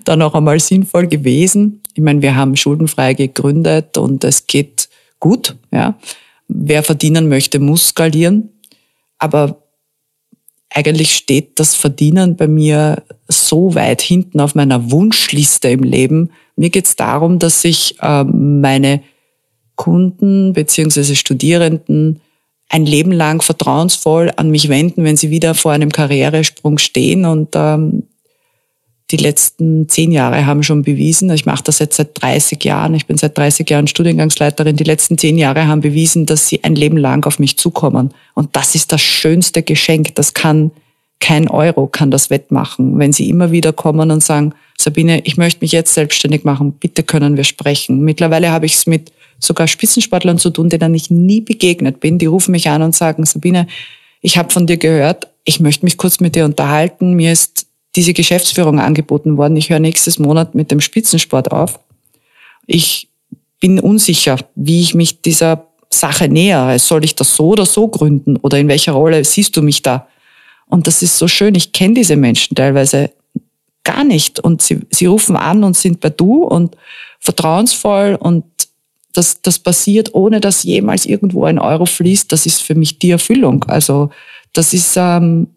dann 0.04 0.22
auch 0.22 0.34
einmal 0.34 0.60
sinnvoll 0.60 1.08
gewesen. 1.08 1.82
Ich 1.94 2.02
meine, 2.02 2.22
wir 2.22 2.36
haben 2.36 2.54
schuldenfrei 2.54 3.14
gegründet 3.14 3.98
und 3.98 4.22
es 4.22 4.46
geht 4.46 4.88
gut, 5.18 5.56
ja 5.72 5.96
wer 6.48 6.82
verdienen 6.82 7.28
möchte, 7.28 7.58
muss 7.58 7.88
skalieren. 7.88 8.50
Aber 9.18 9.62
eigentlich 10.70 11.14
steht 11.14 11.58
das 11.60 11.74
Verdienen 11.74 12.36
bei 12.36 12.48
mir 12.48 13.02
so 13.28 13.74
weit 13.74 14.02
hinten 14.02 14.40
auf 14.40 14.54
meiner 14.54 14.90
Wunschliste 14.90 15.68
im 15.68 15.82
Leben. 15.82 16.30
Mir 16.56 16.70
geht 16.70 16.86
es 16.86 16.96
darum, 16.96 17.38
dass 17.38 17.62
sich 17.62 17.96
äh, 18.00 18.24
meine 18.24 19.02
Kunden 19.76 20.52
beziehungsweise 20.52 21.16
Studierenden 21.16 22.20
ein 22.68 22.86
Leben 22.86 23.12
lang 23.12 23.42
vertrauensvoll 23.42 24.32
an 24.36 24.50
mich 24.50 24.68
wenden, 24.68 25.04
wenn 25.04 25.16
sie 25.16 25.30
wieder 25.30 25.54
vor 25.54 25.72
einem 25.72 25.90
Karrieresprung 25.90 26.78
stehen 26.78 27.24
und 27.24 27.50
ähm, 27.54 28.04
die 29.10 29.16
letzten 29.16 29.88
zehn 29.88 30.12
Jahre 30.12 30.46
haben 30.46 30.62
schon 30.62 30.82
bewiesen, 30.82 31.30
ich 31.30 31.44
mache 31.44 31.62
das 31.64 31.78
jetzt 31.78 31.96
seit 31.96 32.20
30 32.22 32.64
Jahren, 32.64 32.94
ich 32.94 33.06
bin 33.06 33.18
seit 33.18 33.36
30 33.36 33.68
Jahren 33.68 33.86
Studiengangsleiterin, 33.86 34.76
die 34.76 34.84
letzten 34.84 35.18
zehn 35.18 35.36
Jahre 35.36 35.66
haben 35.66 35.82
bewiesen, 35.82 36.26
dass 36.26 36.48
sie 36.48 36.64
ein 36.64 36.74
Leben 36.74 36.96
lang 36.96 37.26
auf 37.26 37.38
mich 37.38 37.58
zukommen. 37.58 38.14
Und 38.34 38.56
das 38.56 38.74
ist 38.74 38.92
das 38.92 39.02
schönste 39.02 39.62
Geschenk. 39.62 40.14
Das 40.14 40.32
kann 40.32 40.70
kein 41.20 41.48
Euro 41.48 41.86
kann 41.86 42.10
das 42.10 42.28
wettmachen. 42.28 42.98
Wenn 42.98 43.12
sie 43.12 43.30
immer 43.30 43.50
wieder 43.50 43.72
kommen 43.72 44.10
und 44.10 44.22
sagen, 44.22 44.52
Sabine, 44.78 45.22
ich 45.24 45.36
möchte 45.36 45.62
mich 45.62 45.72
jetzt 45.72 45.94
selbstständig 45.94 46.44
machen, 46.44 46.72
bitte 46.72 47.02
können 47.02 47.36
wir 47.36 47.44
sprechen. 47.44 48.00
Mittlerweile 48.00 48.50
habe 48.50 48.66
ich 48.66 48.74
es 48.74 48.86
mit 48.86 49.12
sogar 49.38 49.66
Spitzensportlern 49.66 50.38
zu 50.38 50.50
tun, 50.50 50.68
denen 50.68 50.94
ich 50.94 51.10
nie 51.10 51.40
begegnet 51.40 52.00
bin. 52.00 52.18
Die 52.18 52.26
rufen 52.26 52.52
mich 52.52 52.68
an 52.68 52.82
und 52.82 52.94
sagen, 52.94 53.24
Sabine, 53.24 53.66
ich 54.20 54.36
habe 54.36 54.52
von 54.52 54.66
dir 54.66 54.76
gehört, 54.76 55.28
ich 55.44 55.60
möchte 55.60 55.86
mich 55.86 55.96
kurz 55.96 56.20
mit 56.20 56.34
dir 56.34 56.44
unterhalten. 56.44 57.14
Mir 57.14 57.32
ist 57.32 57.66
diese 57.96 58.12
Geschäftsführung 58.12 58.80
angeboten 58.80 59.36
worden. 59.36 59.56
Ich 59.56 59.70
höre 59.70 59.78
nächstes 59.78 60.18
Monat 60.18 60.54
mit 60.54 60.70
dem 60.70 60.80
Spitzensport 60.80 61.52
auf. 61.52 61.78
Ich 62.66 63.08
bin 63.60 63.78
unsicher, 63.78 64.38
wie 64.54 64.80
ich 64.80 64.94
mich 64.94 65.22
dieser 65.22 65.66
Sache 65.90 66.28
nähere. 66.28 66.78
Soll 66.78 67.04
ich 67.04 67.14
das 67.14 67.34
so 67.34 67.48
oder 67.48 67.66
so 67.66 67.88
gründen 67.88 68.36
oder 68.36 68.58
in 68.58 68.68
welcher 68.68 68.92
Rolle 68.92 69.24
siehst 69.24 69.56
du 69.56 69.62
mich 69.62 69.82
da? 69.82 70.08
Und 70.66 70.86
das 70.86 71.02
ist 71.02 71.18
so 71.18 71.28
schön. 71.28 71.54
Ich 71.54 71.72
kenne 71.72 71.94
diese 71.94 72.16
Menschen 72.16 72.56
teilweise 72.56 73.10
gar 73.84 74.02
nicht 74.02 74.40
und 74.40 74.62
sie, 74.62 74.80
sie 74.90 75.06
rufen 75.06 75.36
an 75.36 75.62
und 75.62 75.76
sind 75.76 76.00
bei 76.00 76.10
du 76.10 76.44
und 76.44 76.76
vertrauensvoll 77.20 78.16
und 78.18 78.44
das, 79.12 79.40
das 79.42 79.58
passiert, 79.58 80.14
ohne 80.14 80.40
dass 80.40 80.64
jemals 80.64 81.06
irgendwo 81.06 81.44
ein 81.44 81.58
Euro 81.58 81.86
fließt. 81.86 82.32
Das 82.32 82.46
ist 82.46 82.62
für 82.62 82.74
mich 82.74 82.98
die 82.98 83.10
Erfüllung. 83.10 83.64
Also 83.64 84.10
das 84.52 84.72
ist 84.72 84.94
ähm, 84.96 85.48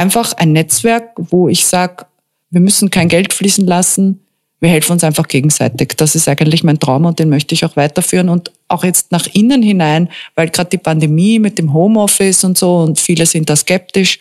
einfach 0.00 0.32
ein 0.32 0.52
Netzwerk, 0.52 1.12
wo 1.16 1.48
ich 1.48 1.66
sage, 1.66 2.06
wir 2.50 2.60
müssen 2.60 2.90
kein 2.90 3.08
Geld 3.08 3.34
fließen 3.34 3.66
lassen, 3.66 4.20
wir 4.58 4.70
helfen 4.70 4.92
uns 4.92 5.04
einfach 5.04 5.28
gegenseitig. 5.28 5.92
Das 5.96 6.14
ist 6.14 6.26
eigentlich 6.26 6.64
mein 6.64 6.80
Traum 6.80 7.04
und 7.04 7.18
den 7.18 7.28
möchte 7.28 7.54
ich 7.54 7.64
auch 7.64 7.76
weiterführen 7.76 8.30
und 8.30 8.50
auch 8.68 8.82
jetzt 8.82 9.12
nach 9.12 9.26
innen 9.26 9.62
hinein, 9.62 10.08
weil 10.34 10.48
gerade 10.48 10.70
die 10.70 10.78
Pandemie 10.78 11.38
mit 11.38 11.58
dem 11.58 11.72
Homeoffice 11.74 12.44
und 12.44 12.56
so 12.56 12.78
und 12.78 12.98
viele 12.98 13.26
sind 13.26 13.50
da 13.50 13.56
skeptisch. 13.56 14.18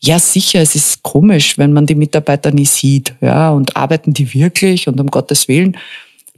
Ja, 0.00 0.18
sicher, 0.18 0.60
es 0.60 0.74
ist 0.74 1.02
komisch, 1.02 1.56
wenn 1.56 1.72
man 1.72 1.86
die 1.86 1.94
Mitarbeiter 1.94 2.50
nie 2.50 2.66
sieht, 2.66 3.14
ja, 3.20 3.50
und 3.50 3.76
arbeiten 3.76 4.12
die 4.12 4.34
wirklich 4.34 4.88
und 4.88 5.00
um 5.00 5.06
Gottes 5.06 5.48
Willen 5.48 5.76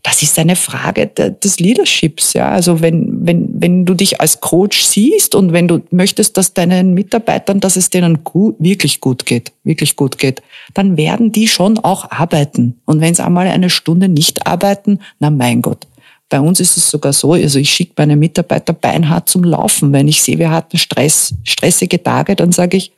das 0.02 0.22
ist 0.22 0.38
eine 0.38 0.56
Frage 0.56 1.06
des 1.06 1.58
Leaderships. 1.58 2.32
Ja? 2.32 2.50
Also 2.50 2.80
wenn, 2.80 3.26
wenn, 3.26 3.48
wenn 3.60 3.84
du 3.84 3.94
dich 3.94 4.20
als 4.20 4.40
Coach 4.40 4.82
siehst 4.82 5.34
und 5.34 5.52
wenn 5.52 5.66
du 5.66 5.82
möchtest, 5.90 6.36
dass 6.36 6.54
deinen 6.54 6.94
Mitarbeitern, 6.94 7.60
dass 7.60 7.76
es 7.76 7.90
denen 7.90 8.24
gut, 8.24 8.56
wirklich 8.58 9.00
gut 9.00 9.26
geht, 9.26 9.52
wirklich 9.64 9.96
gut 9.96 10.18
geht, 10.18 10.42
dann 10.74 10.96
werden 10.96 11.32
die 11.32 11.48
schon 11.48 11.78
auch 11.78 12.10
arbeiten. 12.10 12.80
Und 12.84 13.00
wenn 13.00 13.14
sie 13.14 13.24
einmal 13.24 13.48
eine 13.48 13.70
Stunde 13.70 14.08
nicht 14.08 14.46
arbeiten, 14.46 15.00
na 15.18 15.30
mein 15.30 15.62
Gott. 15.62 15.86
Bei 16.28 16.40
uns 16.40 16.60
ist 16.60 16.76
es 16.76 16.90
sogar 16.90 17.14
so, 17.14 17.32
also 17.32 17.58
ich 17.58 17.70
schicke 17.70 17.94
meine 17.96 18.16
Mitarbeiter 18.16 18.74
beinhart 18.74 19.28
zum 19.28 19.44
Laufen. 19.44 19.92
Wenn 19.92 20.08
ich 20.08 20.22
sehe, 20.22 20.38
wir 20.38 20.50
hatten 20.50 20.76
Stress, 20.76 21.34
stressige 21.42 22.02
Tage, 22.02 22.36
dann 22.36 22.52
sage 22.52 22.76
ich, 22.76 22.92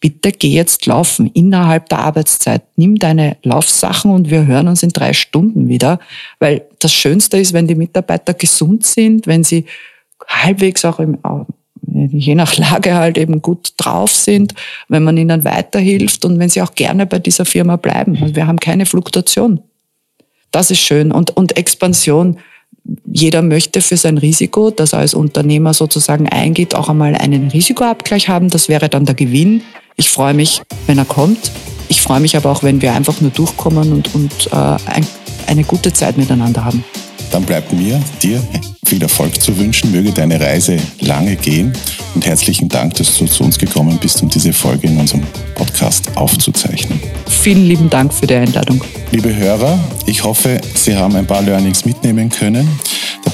bitte 0.00 0.32
geh 0.32 0.48
jetzt 0.48 0.86
laufen 0.86 1.30
innerhalb 1.34 1.88
der 1.90 2.00
Arbeitszeit. 2.00 2.62
Nimm 2.76 2.98
deine 2.98 3.36
Laufsachen 3.42 4.10
und 4.10 4.30
wir 4.30 4.46
hören 4.46 4.68
uns 4.68 4.82
in 4.82 4.90
drei 4.90 5.12
Stunden 5.12 5.68
wieder. 5.68 6.00
Weil 6.38 6.62
das 6.78 6.92
Schönste 6.92 7.38
ist, 7.38 7.52
wenn 7.52 7.66
die 7.66 7.74
Mitarbeiter 7.74 8.34
gesund 8.34 8.86
sind, 8.86 9.26
wenn 9.26 9.44
sie 9.44 9.66
halbwegs 10.26 10.84
auch 10.84 11.00
im, 11.00 11.18
je 11.82 12.34
nach 12.34 12.56
Lage 12.56 12.94
halt 12.94 13.18
eben 13.18 13.42
gut 13.42 13.74
drauf 13.76 14.12
sind, 14.12 14.54
wenn 14.88 15.02
man 15.02 15.16
ihnen 15.16 15.44
weiterhilft 15.44 16.24
und 16.24 16.38
wenn 16.38 16.48
sie 16.48 16.62
auch 16.62 16.74
gerne 16.74 17.06
bei 17.06 17.18
dieser 17.18 17.44
Firma 17.44 17.76
bleiben. 17.76 18.16
Also 18.20 18.34
wir 18.34 18.46
haben 18.46 18.58
keine 18.58 18.86
Fluktuation. 18.86 19.60
Das 20.50 20.70
ist 20.70 20.80
schön. 20.80 21.12
Und, 21.12 21.36
und 21.36 21.56
Expansion, 21.56 22.38
jeder 23.04 23.42
möchte 23.42 23.82
für 23.82 23.96
sein 23.96 24.18
Risiko, 24.18 24.70
das 24.70 24.94
er 24.94 25.00
als 25.00 25.14
Unternehmer 25.14 25.74
sozusagen 25.74 26.28
eingeht, 26.28 26.74
auch 26.74 26.88
einmal 26.88 27.14
einen 27.14 27.48
Risikoabgleich 27.48 28.28
haben. 28.28 28.48
Das 28.48 28.68
wäre 28.68 28.88
dann 28.88 29.04
der 29.04 29.14
Gewinn. 29.14 29.62
Ich 30.00 30.08
freue 30.08 30.32
mich, 30.32 30.62
wenn 30.86 30.96
er 30.96 31.04
kommt. 31.04 31.52
Ich 31.88 32.00
freue 32.00 32.20
mich 32.20 32.34
aber 32.34 32.50
auch, 32.50 32.62
wenn 32.62 32.80
wir 32.80 32.94
einfach 32.94 33.20
nur 33.20 33.30
durchkommen 33.32 33.92
und, 33.92 34.14
und 34.14 34.46
äh, 34.50 34.56
ein, 34.56 35.06
eine 35.46 35.62
gute 35.62 35.92
Zeit 35.92 36.16
miteinander 36.16 36.64
haben. 36.64 36.82
Dann 37.30 37.42
bleibt 37.42 37.70
mir, 37.74 38.00
dir 38.22 38.42
viel 38.86 39.02
Erfolg 39.02 39.38
zu 39.38 39.54
wünschen. 39.58 39.92
Möge 39.92 40.10
deine 40.10 40.40
Reise 40.40 40.78
lange 41.00 41.36
gehen. 41.36 41.74
Und 42.14 42.24
herzlichen 42.24 42.70
Dank, 42.70 42.94
dass 42.94 43.18
du 43.18 43.26
zu 43.26 43.44
uns 43.44 43.58
gekommen 43.58 43.98
bist, 44.00 44.22
um 44.22 44.30
diese 44.30 44.54
Folge 44.54 44.86
in 44.86 44.96
unserem 44.96 45.22
Podcast 45.54 46.16
aufzuzeichnen. 46.16 46.98
Vielen 47.28 47.66
lieben 47.66 47.90
Dank 47.90 48.14
für 48.14 48.26
die 48.26 48.36
Einladung. 48.36 48.80
Liebe 49.12 49.36
Hörer, 49.36 49.78
ich 50.06 50.24
hoffe, 50.24 50.62
Sie 50.76 50.96
haben 50.96 51.14
ein 51.14 51.26
paar 51.26 51.42
Learnings 51.42 51.84
mitnehmen 51.84 52.30
können. 52.30 52.66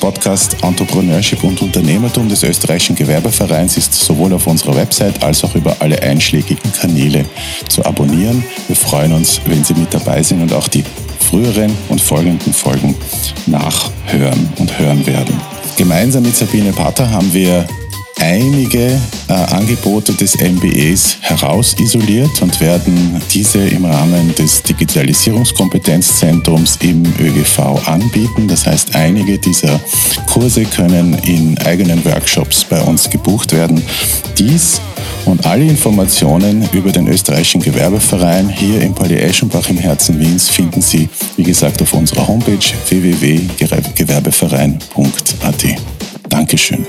Podcast 0.06 0.62
Entrepreneurship 0.62 1.42
und 1.42 1.60
Unternehmertum 1.60 2.28
des 2.28 2.44
österreichischen 2.44 2.94
Gewerbevereins 2.94 3.76
ist 3.76 3.92
sowohl 3.92 4.32
auf 4.34 4.46
unserer 4.46 4.76
Website 4.76 5.20
als 5.20 5.42
auch 5.42 5.52
über 5.56 5.74
alle 5.80 6.00
einschlägigen 6.00 6.72
Kanäle 6.72 7.24
zu 7.68 7.84
abonnieren. 7.84 8.44
Wir 8.68 8.76
freuen 8.76 9.12
uns, 9.12 9.40
wenn 9.46 9.64
Sie 9.64 9.74
mit 9.74 9.92
dabei 9.92 10.22
sind 10.22 10.42
und 10.42 10.52
auch 10.52 10.68
die 10.68 10.84
früheren 11.18 11.76
und 11.88 12.00
folgenden 12.00 12.52
Folgen 12.52 12.94
nachhören 13.46 14.48
und 14.58 14.78
hören 14.78 15.04
werden. 15.08 15.40
Gemeinsam 15.76 16.22
mit 16.22 16.36
Sabine 16.36 16.72
Pater 16.72 17.10
haben 17.10 17.34
wir 17.34 17.66
einige 18.20 19.00
äh, 19.28 19.32
Angebote 19.32 20.12
des 20.14 20.36
MBAs 20.36 21.16
herausisoliert 21.20 22.42
und 22.42 22.60
werden 22.60 23.22
diese 23.32 23.58
im 23.58 23.84
Rahmen 23.84 24.34
des 24.34 24.62
Digitalisierungskompetenzzentrums 24.62 26.78
im 26.82 27.04
ÖGV 27.20 27.86
anbieten. 27.86 28.48
Das 28.48 28.66
heißt, 28.66 28.94
einige 28.94 29.38
dieser 29.38 29.78
Kurse 30.26 30.64
können 30.64 31.14
in 31.24 31.58
eigenen 31.58 32.02
Workshops 32.04 32.64
bei 32.64 32.80
uns 32.80 33.10
gebucht 33.10 33.52
werden. 33.52 33.82
Dies 34.38 34.80
und 35.24 35.44
alle 35.46 35.64
Informationen 35.64 36.68
über 36.72 36.90
den 36.92 37.08
österreichischen 37.08 37.60
Gewerbeverein 37.60 38.48
hier 38.48 38.80
im 38.80 38.94
Palais 38.94 39.20
Eschenbach 39.20 39.68
im 39.68 39.78
Herzen 39.78 40.20
Wiens 40.20 40.48
finden 40.48 40.80
Sie, 40.80 41.08
wie 41.36 41.42
gesagt, 41.42 41.82
auf 41.82 41.92
unserer 41.92 42.28
Homepage 42.28 42.64
www.gewerbeverein.at. 42.88 45.64
Dankeschön. 46.28 46.86